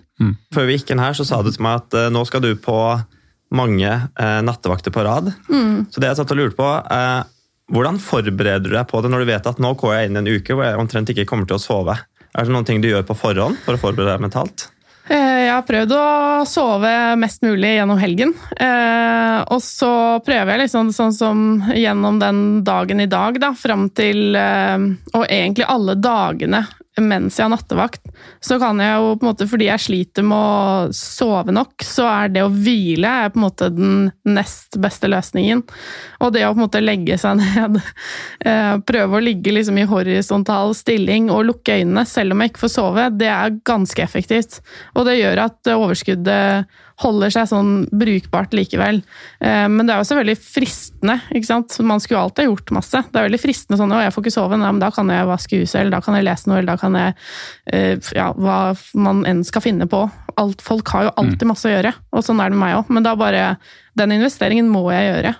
Før 0.55 0.65
vi 0.65 0.77
gikk 0.77 0.93
inn 0.93 1.03
her, 1.03 1.13
så 1.13 1.25
sa 1.27 1.41
du 1.43 1.51
til 1.51 1.61
meg 1.65 1.83
at 1.83 2.13
nå 2.15 2.23
skal 2.25 2.41
du 2.41 2.53
på 2.57 2.77
mange 3.55 3.89
eh, 3.89 4.39
nattevakter 4.45 4.93
på 4.95 5.03
rad. 5.05 5.31
Så 5.91 6.01
det 6.01 6.09
jeg 6.11 6.19
satt 6.19 6.33
og 6.33 6.39
lurte 6.39 6.57
på, 6.59 6.69
eh, 6.93 7.21
hvordan 7.73 7.99
forbereder 8.03 8.65
du 8.67 8.73
deg 8.75 8.87
på 8.89 9.01
det 9.01 9.11
når 9.13 9.23
du 9.23 9.29
vet 9.31 9.49
at 9.53 9.61
nå 9.63 9.73
går 9.79 9.95
jeg 9.95 10.09
inn 10.09 10.19
i 10.19 10.21
en 10.23 10.31
uke 10.35 10.55
hvor 10.57 10.67
jeg 10.67 10.79
omtrent 10.81 11.13
ikke 11.13 11.27
kommer 11.29 11.47
til 11.49 11.57
å 11.59 11.63
sove? 11.63 11.95
Er 12.33 12.47
det 12.47 12.53
noen 12.53 12.65
ting 12.67 12.81
du 12.81 12.89
gjør 12.89 13.05
på 13.07 13.15
forhånd 13.17 13.59
for 13.63 13.77
å 13.77 13.81
forberede 13.81 14.15
deg 14.15 14.23
mentalt? 14.25 14.67
Eh, 15.07 15.43
Jeg 15.43 15.51
har 15.51 15.65
prøvd 15.67 15.91
å 15.97 16.45
sove 16.47 16.91
mest 17.19 17.43
mulig 17.43 17.75
gjennom 17.75 17.99
helgen. 17.99 18.31
Eh, 18.57 19.39
og 19.51 19.59
så 19.61 20.19
prøver 20.25 20.53
jeg 20.53 20.63
liksom 20.63 20.91
sånn 20.95 21.13
som 21.13 21.41
gjennom 21.75 22.19
den 22.21 22.39
dagen 22.65 23.03
i 23.03 23.09
dag, 23.11 23.37
da, 23.43 23.51
fram 23.57 23.89
til 23.95 24.35
eh, 24.39 24.77
Og 25.13 25.25
egentlig 25.27 25.67
alle 25.67 25.97
dagene 25.99 26.63
mens 27.01 27.39
jeg 27.39 27.47
har 27.47 27.51
nattevakt, 27.53 28.03
så 28.43 28.59
kan 28.61 28.77
jeg 28.81 28.99
jo 28.99 29.13
på 29.17 29.25
en 29.25 29.29
måte, 29.31 29.47
fordi 29.49 29.67
jeg 29.69 29.81
sliter 29.81 30.25
med 30.27 30.37
å 30.37 30.93
sove 30.93 31.53
nok, 31.55 31.81
så 31.85 32.05
er 32.09 32.33
det 32.35 32.43
å 32.45 32.51
hvile 32.53 33.09
er 33.23 33.31
på 33.33 33.39
en 33.39 33.45
måte 33.47 33.69
den 33.73 34.11
nest 34.29 34.77
beste 34.81 35.09
løsningen. 35.09 35.63
Og 36.21 36.35
det 36.35 36.45
å 36.45 36.53
på 36.53 36.59
en 36.59 36.65
måte 36.67 36.83
legge 36.83 37.17
seg 37.21 37.39
ned, 37.41 37.81
eh, 38.45 38.75
prøve 38.85 39.17
å 39.17 39.23
ligge 39.23 39.55
liksom 39.55 39.81
i 39.81 39.87
horisontal 39.89 40.75
stilling 40.77 41.31
og 41.33 41.47
lukke 41.49 41.79
øynene 41.81 42.05
selv 42.09 42.35
om 42.35 42.43
jeg 42.43 42.53
ikke 42.53 42.65
får 42.67 42.75
sove, 42.75 43.09
det 43.17 43.31
er 43.33 43.59
ganske 43.65 44.05
effektivt. 44.05 44.61
Og 44.93 45.09
det 45.09 45.17
gjør 45.19 45.47
at 45.47 45.73
overskuddet 45.73 46.81
holder 47.01 47.31
seg 47.33 47.47
sånn 47.49 47.71
brukbart 47.89 48.51
likevel. 48.53 48.99
Eh, 49.41 49.67
Men 49.67 49.87
det 49.87 49.95
er 49.95 50.01
jo 50.03 50.07
selvfølgelig 50.11 50.37
fristende. 50.43 51.15
ikke 51.33 51.45
sant? 51.49 51.79
Man 51.81 51.99
skulle 51.99 52.21
alltid 52.21 52.45
ha 52.45 52.51
gjort 52.51 52.71
masse. 52.71 53.01
Det 53.11 53.15
er 53.19 53.29
veldig 53.29 53.41
fristende 53.41 53.77
sånn 53.79 53.91
'Å, 53.91 54.01
jeg 54.03 54.13
får 54.13 54.23
ikke 54.23 54.37
sove', 54.37 54.59
Nei, 54.59 54.71
men 54.71 54.79
da 54.79 54.89
kan 54.91 55.07
jeg 55.09 55.25
vaske 55.27 55.59
huset, 55.59 55.75
eller 55.81 55.91
da 55.91 56.01
kan 56.01 56.15
jeg 56.15 56.23
lese 56.25 56.47
noe, 56.47 56.57
eller 56.59 56.71
da 56.73 56.77
kan 56.77 56.93
jeg 56.93 57.15
eh, 57.73 57.97
Ja, 58.15 58.31
hva 58.33 58.77
man 58.95 59.23
enn 59.25 59.43
skal 59.43 59.61
finne 59.61 59.87
på. 59.89 60.09
Alt, 60.37 60.61
folk 60.61 60.87
har 60.89 61.03
jo 61.03 61.11
alltid 61.17 61.47
masse 61.47 61.65
å 61.65 61.73
gjøre, 61.73 61.93
og 62.13 62.23
sånn 62.23 62.39
er 62.39 62.49
det 62.49 62.57
med 62.57 62.67
meg 62.69 62.77
òg. 62.77 62.89
Men 62.89 63.03
da 63.03 63.15
bare 63.15 63.57
Den 63.95 64.09
investeringen 64.11 64.69
må 64.69 64.89
jeg 64.91 65.13
gjøre. 65.23 65.35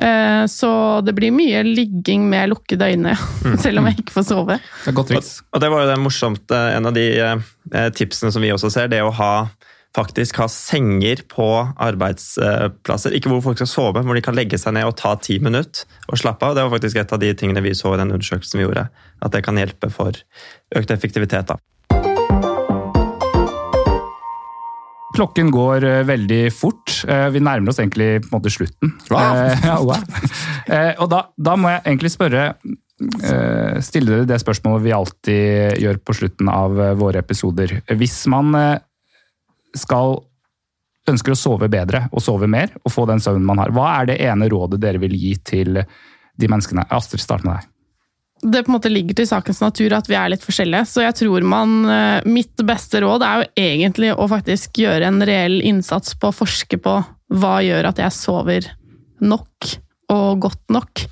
Eh, 0.00 0.46
Så 0.46 1.04
det 1.04 1.14
blir 1.14 1.30
mye 1.30 1.62
ligging 1.62 2.28
med 2.28 2.50
lukkede 2.50 2.92
øyne, 2.92 3.14
selv 3.58 3.78
om 3.78 3.86
jeg 3.86 3.96
ikke 3.98 4.12
får 4.12 4.24
sove. 4.24 4.58
Det 4.84 4.88
er 4.88 4.92
godt 4.92 5.08
triks. 5.08 5.42
Og 5.52 5.60
det 5.60 5.70
var 5.70 5.80
jo 5.84 5.90
det 5.94 5.98
morsomt, 6.02 6.50
en 6.50 6.86
av 6.86 6.92
de 6.94 7.42
tipsene 7.92 8.32
som 8.32 8.42
vi 8.42 8.50
også 8.50 8.70
ser, 8.72 8.88
det 8.88 9.00
å 9.02 9.12
ha 9.12 9.48
faktisk 9.94 10.40
ha 10.42 10.48
senger 10.50 11.22
på 11.30 11.46
arbeidsplasser. 11.78 13.14
Ikke 13.14 13.30
hvor 13.30 13.44
folk 13.44 13.60
skal 13.60 13.70
sove, 13.70 14.00
men 14.00 14.10
hvor 14.10 14.18
de 14.18 14.24
kan 14.26 14.36
legge 14.36 14.58
seg 14.58 14.74
ned 14.74 14.88
og 14.88 14.96
ta 14.98 15.14
ti 15.22 15.38
minutter 15.42 15.86
og 16.10 16.18
slappe 16.18 16.48
av. 16.48 16.56
Det 16.56 16.64
var 16.66 16.74
faktisk 16.74 16.98
et 16.98 17.14
av 17.14 17.22
de 17.22 17.30
tingene 17.38 17.62
vi 17.64 17.74
så 17.78 17.94
i 17.94 18.00
den 18.02 18.10
undersøkelsen 18.14 18.60
vi 18.60 18.66
gjorde. 18.66 18.88
At 19.22 19.36
det 19.36 19.44
kan 19.46 19.60
hjelpe 19.60 19.90
for 19.94 20.18
økt 20.74 20.94
effektivitet. 20.94 21.52
da. 21.52 21.60
Klokken 25.14 25.52
går 25.54 25.84
eh, 25.86 26.00
veldig 26.08 26.40
fort. 26.50 26.90
Eh, 27.06 27.28
Vi 27.30 27.42
nærmer 27.42 27.70
oss 27.70 27.78
egentlig 27.78 28.24
på 28.24 28.32
en 28.32 28.40
måte 28.40 28.50
slutten. 28.50 28.96
Wow. 29.14 29.44
Eh, 29.44 29.62
ja, 29.70 29.76
wow. 29.78 30.02
Og 31.04 31.12
da, 31.12 31.20
da 31.38 31.54
må 31.54 31.70
jeg 31.70 31.84
egentlig 31.84 32.10
spørre 32.10 32.48
eh, 32.50 33.78
Stille 33.84 34.10
dere 34.10 34.26
det 34.26 34.40
spørsmålet 34.42 34.82
vi 34.88 34.96
alltid 34.96 35.78
gjør 35.84 36.02
på 36.02 36.18
slutten 36.18 36.50
av 36.50 36.74
våre 36.98 37.22
episoder. 37.22 37.76
Hvis 37.94 38.24
man 38.32 38.50
skal 39.78 40.18
ønsker 41.10 41.34
å 41.34 41.38
sove 41.38 41.68
bedre 41.68 42.06
og 42.12 42.22
sove 42.24 42.48
mer 42.50 42.72
og 42.82 42.92
få 42.92 43.04
den 43.10 43.20
søvnen 43.20 43.46
man 43.46 43.60
har, 43.60 43.72
hva 43.74 43.90
er 44.00 44.10
det 44.10 44.18
ene 44.24 44.48
rådet 44.52 44.80
dere 44.80 45.00
vil 45.02 45.14
gi 45.18 45.34
til 45.44 45.80
de 45.80 46.50
menneskene? 46.50 46.86
Astrid, 46.94 47.22
start 47.22 47.44
med 47.44 47.58
deg. 47.58 47.70
det 48.44 48.62
på 48.64 48.72
en 48.72 48.76
måte 48.76 48.92
ligger 48.92 49.16
til 49.16 49.28
sakens 49.28 49.60
natur 49.62 49.94
at 49.96 50.08
vi 50.08 50.16
er 50.18 50.32
litt 50.32 50.44
forskjellige. 50.44 50.88
Så 50.88 51.04
jeg 51.04 51.16
tror 51.20 51.44
man 51.48 51.84
eh, 51.88 52.26
Mitt 52.28 52.60
beste 52.66 53.00
råd 53.04 53.24
er 53.24 53.42
jo 53.42 53.50
egentlig 53.66 54.12
å 54.12 54.28
faktisk 54.28 54.80
gjøre 54.84 55.08
en 55.08 55.24
reell 55.24 55.60
innsats 55.64 56.16
på 56.18 56.28
å 56.28 56.36
forske 56.36 56.80
på 56.80 56.98
hva 57.34 57.54
gjør 57.64 57.88
at 57.88 58.00
jeg 58.02 58.16
sover 58.16 58.68
nok 59.24 59.74
og 60.12 60.44
godt 60.44 60.72
nok. 60.74 61.04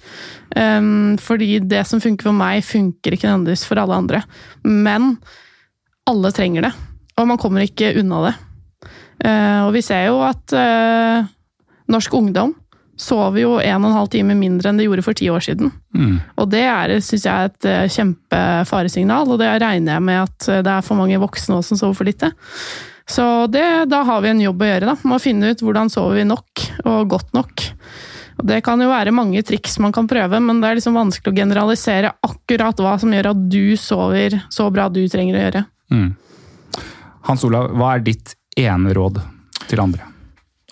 Um, 0.52 1.16
fordi 1.16 1.56
det 1.64 1.86
som 1.88 2.02
funker 2.02 2.28
for 2.28 2.36
meg, 2.36 2.60
funker 2.66 3.16
ikke 3.16 3.30
nødvendigvis 3.30 3.64
for 3.64 3.80
alle 3.80 3.96
andre. 3.96 4.20
Men 4.68 5.14
alle 6.08 6.32
trenger 6.36 6.68
det, 6.68 6.72
og 7.16 7.30
man 7.30 7.40
kommer 7.40 7.64
ikke 7.64 7.94
unna 8.02 8.26
det. 8.26 8.34
Eh, 9.22 9.60
og 9.62 9.70
vi 9.76 9.82
ser 9.84 10.08
jo 10.08 10.18
at 10.26 10.54
eh, 10.56 11.30
norsk 11.92 12.14
ungdom 12.18 12.56
sover 13.02 13.40
jo 13.40 13.52
en 13.56 13.82
og 13.82 13.88
en 13.88 13.96
halv 13.96 14.10
time 14.12 14.34
mindre 14.38 14.70
enn 14.70 14.78
de 14.78 14.86
gjorde 14.86 15.04
for 15.06 15.18
ti 15.18 15.28
år 15.32 15.42
siden. 15.42 15.72
Mm. 15.96 16.16
Og 16.38 16.48
det 16.52 16.62
er, 16.68 16.94
synes 17.02 17.26
jeg, 17.26 17.50
et 17.50 17.68
eh, 17.70 17.90
kjempefaresignal, 17.96 19.32
og 19.32 19.40
det 19.42 19.50
regner 19.62 19.96
jeg 19.96 20.06
med 20.06 20.22
at 20.26 20.48
det 20.66 20.72
er 20.74 20.86
for 20.86 20.98
mange 20.98 21.20
voksne 21.22 21.58
også 21.58 21.72
som 21.72 21.80
sover 21.80 21.98
for 21.98 22.10
lite. 22.10 22.32
Så 23.08 23.24
det, 23.50 23.64
da 23.90 24.02
har 24.06 24.22
vi 24.22 24.30
en 24.30 24.42
jobb 24.42 24.62
å 24.62 24.68
gjøre, 24.68 24.88
da, 24.92 24.96
med 25.02 25.16
å 25.16 25.22
finne 25.22 25.52
ut 25.52 25.62
hvordan 25.64 25.90
sover 25.92 26.20
vi 26.20 26.26
nok, 26.28 26.66
og 26.84 27.10
godt 27.10 27.32
nok. 27.36 27.64
Og 28.38 28.46
Det 28.48 28.60
kan 28.64 28.80
jo 28.80 28.90
være 28.90 29.14
mange 29.14 29.42
triks 29.46 29.78
man 29.82 29.94
kan 29.94 30.08
prøve, 30.10 30.38
men 30.42 30.62
det 30.62 30.68
er 30.68 30.78
liksom 30.78 30.96
vanskelig 30.96 31.32
å 31.32 31.40
generalisere 31.42 32.12
akkurat 32.26 32.78
hva 32.80 32.94
som 33.00 33.12
gjør 33.12 33.32
at 33.32 33.42
du 33.52 33.74
sover 33.78 34.38
så 34.50 34.68
bra 34.74 34.88
du 34.90 35.02
trenger 35.10 35.38
å 35.38 35.42
gjøre. 35.44 35.64
Mm. 35.92 36.08
Hans 37.28 37.44
Olav, 37.46 37.70
hva 37.78 37.96
er 37.96 38.06
ditt 38.06 38.34
ene 38.56 38.94
råd 38.94 39.20
til 39.68 39.80
andre? 39.80 40.11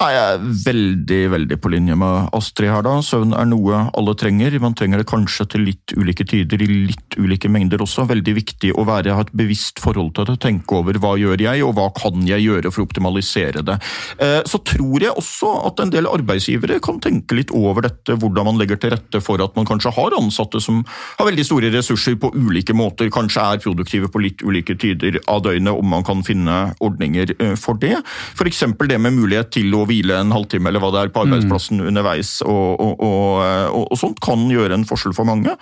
Nei, 0.00 0.14
Jeg 0.14 0.28
er 0.32 0.44
veldig 0.64 1.16
veldig 1.28 1.56
på 1.60 1.70
linje 1.74 1.92
med 2.00 2.30
Astrid 2.32 2.70
her. 2.72 2.80
da. 2.86 2.94
Søvn 3.04 3.34
er 3.36 3.44
noe 3.44 3.82
alle 3.92 4.14
trenger. 4.16 4.54
Man 4.58 4.72
trenger 4.72 5.02
det 5.02 5.06
kanskje 5.10 5.44
til 5.52 5.66
litt 5.68 5.92
ulike 5.92 6.24
tider, 6.24 6.56
i 6.56 6.68
litt 6.88 7.16
ulike 7.20 7.50
mengder 7.52 7.82
også. 7.84 8.06
Veldig 8.08 8.32
viktig 8.38 8.70
å 8.80 8.86
være, 8.88 9.12
ha 9.12 9.20
et 9.20 9.32
bevisst 9.36 9.76
forhold 9.84 10.14
til 10.16 10.24
det. 10.24 10.38
Tenke 10.40 10.78
over 10.78 10.96
hva 10.96 11.18
gjør 11.20 11.44
jeg, 11.44 11.60
og 11.66 11.74
hva 11.76 11.90
kan 11.92 12.24
jeg 12.24 12.46
gjøre 12.46 12.72
for 12.72 12.80
å 12.80 12.86
optimalisere 12.88 13.60
det. 13.62 13.76
Eh, 14.18 14.40
Så 14.48 14.62
tror 14.64 15.04
jeg 15.04 15.12
også 15.12 15.66
at 15.68 15.80
en 15.84 15.90
del 15.92 16.08
arbeidsgivere 16.08 16.80
kan 16.80 16.98
tenke 16.98 17.36
litt 17.36 17.52
over 17.52 17.82
dette, 17.82 18.16
hvordan 18.16 18.48
man 18.48 18.56
legger 18.56 18.80
til 18.80 18.96
rette 18.96 19.20
for 19.20 19.36
at 19.44 19.54
man 19.54 19.66
kanskje 19.68 19.92
har 19.92 20.16
ansatte 20.16 20.62
som 20.62 20.80
har 21.18 21.26
veldig 21.28 21.44
store 21.44 21.70
ressurser 21.76 22.16
på 22.16 22.32
ulike 22.32 22.72
måter, 22.72 23.10
kanskje 23.12 23.44
er 23.44 23.60
produktive 23.60 24.08
på 24.08 24.24
litt 24.24 24.40
ulike 24.40 24.78
tider 24.80 25.20
av 25.28 25.42
døgnet, 25.44 25.76
om 25.76 25.84
man 25.86 26.02
kan 26.02 26.24
finne 26.24 26.72
ordninger 26.80 27.36
eh, 27.38 27.54
for 27.54 27.74
det. 27.74 28.00
F.eks. 28.32 28.64
det 28.88 28.98
med 28.98 29.12
mulighet 29.12 29.52
til 29.52 29.74
å 29.74 29.89
hvile 29.90 30.20
en 30.22 30.32
halvtime 30.34 30.70
eller 30.70 30.82
hva 30.82 30.92
det 30.94 31.02
er 31.02 31.12
på 31.14 31.24
arbeidsplassen 31.26 31.82
underveis, 31.90 32.36
og, 32.46 32.80
og, 32.80 33.02
og, 33.02 33.42
og, 33.74 33.84
og 33.90 33.98
sånt 33.98 34.20
kan 34.22 34.46
gjøre 34.50 34.78
en 34.78 34.86
forskjell 34.88 35.14
for 35.16 35.28
mange. 35.28 35.56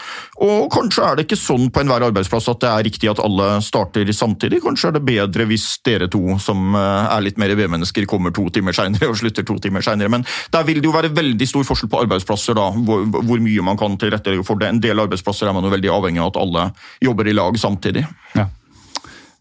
Og 0.44 0.68
kanskje 0.72 1.06
er 1.06 1.18
det 1.18 1.26
ikke 1.26 1.40
sånn 1.40 1.68
på 1.72 1.82
enhver 1.82 2.06
arbeidsplass 2.10 2.50
at 2.52 2.62
det 2.64 2.70
er 2.70 2.86
riktig 2.88 3.10
at 3.12 3.22
alle 3.24 3.48
starter 3.64 4.12
samtidig. 4.14 4.60
Kanskje 4.64 4.90
er 4.90 4.98
det 4.98 5.04
bedre 5.08 5.48
hvis 5.48 5.66
dere 5.86 6.10
to 6.12 6.38
som 6.42 6.76
eh, 6.76 7.08
er 7.16 7.24
litt 7.24 7.40
mer 7.40 7.54
B-mennesker 7.58 8.06
kommer 8.10 8.34
to 8.36 8.46
timer 8.54 8.76
seinere 8.76 9.10
og 9.10 9.18
slutter 9.20 9.46
to 9.48 9.58
timer 9.62 9.84
seinere. 9.84 10.12
Men 10.12 10.26
der 10.54 10.66
vil 10.68 10.82
det 10.82 10.90
jo 10.90 10.94
være 10.96 11.12
veldig 11.16 11.48
stor 11.48 11.66
forskjell 11.68 11.92
på 11.92 12.02
arbeidsplasser, 12.04 12.58
da, 12.58 12.68
hvor, 12.72 13.04
hvor 13.18 13.42
mye 13.44 13.64
man 13.64 13.80
kan 13.80 13.96
tilrettelegge 14.00 14.46
for 14.46 14.60
det. 14.60 14.72
En 14.72 14.82
del 14.82 15.04
arbeidsplasser 15.04 15.48
er 15.48 15.56
man 15.56 15.66
jo 15.66 15.72
veldig 15.74 15.92
avhengig 15.94 16.22
av 16.24 16.32
at 16.32 16.42
alle 16.42 16.68
jobber 17.04 17.30
i 17.30 17.36
lag 17.36 17.58
samtidig. 17.60 18.04
Ja. 18.36 18.48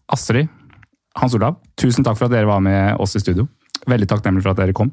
Astrid, 0.08 0.48
Hans 1.18 1.34
Olav, 1.36 1.58
tusen 1.80 2.06
takk 2.06 2.18
for 2.18 2.28
at 2.28 2.36
dere 2.36 2.48
var 2.48 2.62
med 2.64 2.96
oss 3.02 3.16
i 3.18 3.22
studio. 3.22 3.48
Veldig 3.88 4.08
takknemlig 4.10 4.44
for 4.44 4.52
at 4.52 4.60
dere 4.60 4.76
kom. 4.76 4.92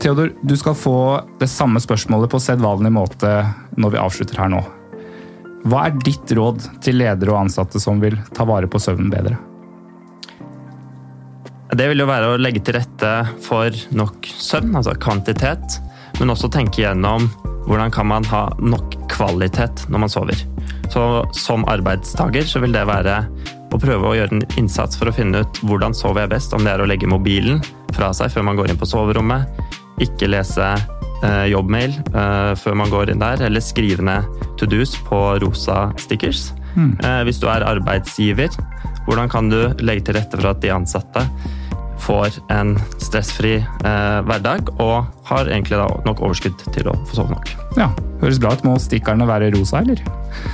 Theodor, 0.00 0.34
du 0.42 0.56
skal 0.60 0.76
få 0.76 0.98
det 1.40 1.48
samme 1.48 1.80
spørsmålet 1.80 2.30
på 2.30 2.40
sedvanlig 2.42 2.92
måte 2.92 3.30
når 3.80 3.94
vi 3.94 4.02
avslutter 4.02 4.42
her 4.42 4.52
nå. 4.52 4.60
Hva 5.66 5.88
er 5.88 5.96
ditt 6.04 6.30
råd 6.36 6.62
til 6.84 7.00
ledere 7.00 7.32
og 7.32 7.46
ansatte 7.46 7.80
som 7.82 7.98
vil 8.02 8.14
ta 8.36 8.44
vare 8.46 8.68
på 8.70 8.78
søvnen 8.78 9.08
bedre? 9.10 9.38
Det 11.76 11.88
vil 11.90 12.04
jo 12.04 12.06
være 12.08 12.28
å 12.30 12.38
legge 12.38 12.62
til 12.62 12.76
rette 12.76 13.10
for 13.42 13.74
nok 13.96 14.28
søvn, 14.30 14.76
altså 14.78 14.94
kvantitet, 15.02 15.80
men 16.20 16.30
også 16.32 16.52
tenke 16.52 16.84
gjennom 16.84 17.26
hvordan 17.66 17.90
kan 17.90 18.06
man 18.12 18.28
ha 18.30 18.46
nok 18.62 18.94
kvalitet 19.10 19.88
når 19.90 20.04
man 20.04 20.12
sover. 20.12 20.44
Så 20.92 21.02
som 21.34 21.66
arbeidstaker 21.68 22.46
så 22.46 22.62
vil 22.62 22.76
det 22.76 22.86
være 22.86 23.24
å 23.72 23.80
prøve 23.80 24.08
å 24.10 24.14
gjøre 24.16 24.36
en 24.36 24.44
innsats 24.60 24.98
for 24.98 25.10
å 25.10 25.14
finne 25.14 25.42
ut 25.44 25.62
hvordan 25.66 25.94
sover 25.96 26.24
jeg 26.24 26.34
best, 26.36 26.54
om 26.56 26.64
det 26.64 26.74
er 26.74 26.82
å 26.82 26.88
legge 26.88 27.10
mobilen 27.10 27.62
fra 27.96 28.12
seg 28.16 28.32
før 28.34 28.46
man 28.48 28.58
går 28.58 28.70
inn 28.72 28.80
på 28.80 28.88
soverommet, 28.88 29.48
ikke 30.02 30.28
lese 30.28 30.68
eh, 31.24 31.46
jobbmail 31.52 31.94
eh, 31.96 32.52
før 32.60 32.78
man 32.82 32.92
går 32.92 33.12
inn 33.12 33.22
der, 33.22 33.42
eller 33.48 33.64
skrive 33.64 34.04
ned 34.04 34.28
to 34.60 34.68
do's 34.68 34.96
på 35.08 35.20
rosa 35.42 35.86
stickers. 36.00 36.50
Eh, 36.76 37.22
hvis 37.24 37.40
du 37.40 37.48
er 37.48 37.64
arbeidsgiver, 37.64 38.52
hvordan 39.06 39.30
kan 39.32 39.48
du 39.48 39.60
legge 39.80 40.08
til 40.08 40.18
rette 40.18 40.36
for 40.36 40.50
at 40.52 40.60
de 40.60 40.74
ansatte 40.74 41.24
får 42.02 42.40
en 42.52 42.74
stressfri 43.02 43.56
eh, 43.60 44.18
hverdag 44.26 44.74
og 44.76 45.06
har 45.30 45.48
egentlig 45.50 45.80
da 45.80 45.88
nok 46.06 46.22
overskudd 46.22 46.68
til 46.74 46.92
å 46.92 46.98
få 47.08 47.22
sove 47.22 47.34
nok. 47.34 47.54
Ja, 47.76 47.90
Høres 48.20 48.38
bra 48.40 48.54
ut. 48.56 48.62
Må 48.64 48.76
stikkerne 48.80 49.26
være 49.28 49.50
rosa, 49.54 49.82
eller? 49.82 50.00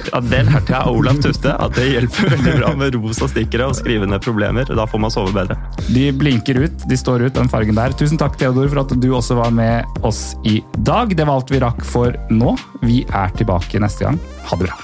Ja, 0.09 0.21
det 0.25 0.41
lærte 0.49 0.73
jeg 0.73 0.79
av 0.81 0.97
Olav 0.99 1.21
Tufte, 1.23 1.53
at 1.55 1.77
det 1.79 1.89
hjelper 1.93 2.33
veldig 2.35 2.55
bra 2.59 2.73
med 2.79 2.97
rosa 2.97 3.29
stikkere 3.31 3.69
og 3.71 3.77
skrive 3.79 4.09
ned 4.11 4.23
problemer. 4.25 4.67
Da 4.67 4.87
får 4.91 5.03
man 5.05 5.15
sove 5.15 5.35
bedre. 5.37 5.57
De 5.93 6.09
blinker 6.17 6.59
ut, 6.65 6.87
de 6.91 6.99
står 6.99 7.29
ut, 7.29 7.35
den 7.37 7.51
fargen 7.53 7.79
der. 7.79 7.95
Tusen 7.99 8.21
takk, 8.21 8.39
Theodor, 8.41 8.71
for 8.73 8.83
at 8.85 8.97
du 8.99 9.09
også 9.15 9.39
var 9.39 9.55
med 9.55 10.03
oss 10.07 10.33
i 10.49 10.59
dag. 10.83 11.15
Det 11.15 11.27
var 11.29 11.39
alt 11.39 11.55
vi 11.55 11.63
rakk 11.63 11.87
for 11.87 12.19
nå. 12.35 12.57
Vi 12.83 13.03
er 13.09 13.39
tilbake 13.39 13.83
neste 13.83 14.09
gang. 14.09 14.19
Ha 14.51 14.59
det 14.59 14.69
bra. 14.71 14.81